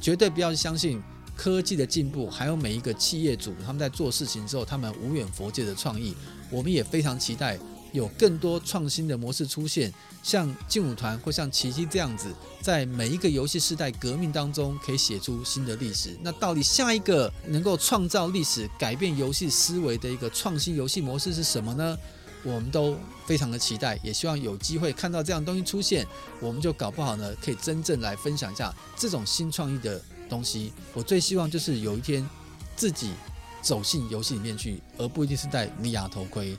[0.01, 1.01] 绝对不要相信
[1.37, 6.13] 科技的进步，还有每一个企业主他们在做事情之后，他们无远佛界的创意。
[6.51, 7.57] 我们也非常期待。
[7.91, 12.27] 有更多创新的模式出现，像劲舞团或像奇迹这样子，
[12.61, 16.17] 在每一个游戏时代革命当中，可以写出新的历史。
[16.21, 21.97] 那到底下一个能够创造历史、改变游戏思维的一个创新游戏模式是什么呢？
[22.41, 26.07] 我们都非常的期待，也希望有机会看到这样东西出现，
[26.39, 30.71] 我们就搞不好呢，可以真正来分享一下这种新创意的东西。
[30.93, 32.25] 我最希望就是有一天
[32.77, 33.11] 自己
[33.61, 36.57] 走进游戏里面去，而不一定是戴 VR 头盔。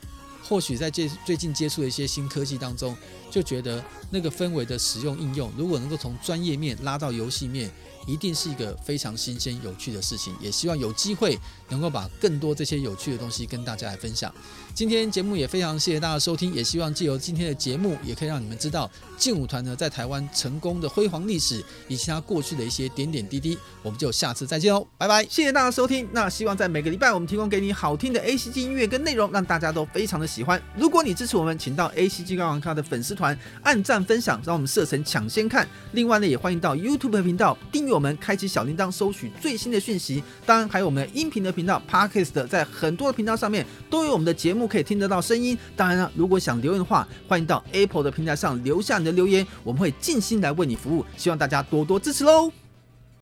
[0.51, 2.93] 或许在接最近接触的一些新科技当中，
[3.29, 7.71] 就觉得那个氛围的使用应用，如果能够从专业面拉到游戏面。
[8.07, 11.37] 一定是一个非常新鲜有趣的事情，也希望有机会
[11.71, 14.31] 能够把更多这些有趣的东西跟大家来分享。
[14.73, 23.57] 今天节目也非常谢谢大家收听，也希望借由今天的节目，也可以让你们知道劲舞团呢在台湾成功的辉煌历史，以及它过去的一些点点滴滴。
[23.81, 25.23] 我们就下次再见喽，拜拜！
[25.23, 26.07] 谢谢大家收听。
[26.11, 30.61] 那希望在每个礼拜我们提供给你好听的 ACG 音乐跟内容，让大家都非常的喜欢。
[30.77, 35.67] 如果你支持我们，请到 ACG 高玩咖的粉丝团按赞分享，让我们设成抢先看。
[35.91, 37.91] 另外呢，也欢迎到 YouTube 频道订阅。
[37.91, 40.23] 我们开启小铃铛，收取最新的讯息。
[40.45, 45.55] 当然，还有我们的音频的频道 Podcast，在很多的频道上面都有我们的节目可以听得到声音。
[45.75, 51.05] 当然了，如果想留言的话，欢迎到 Apple 的平台上留下你的留言，我们会尽心来为你服务。
[51.15, 52.51] 希望大家多多支持喽！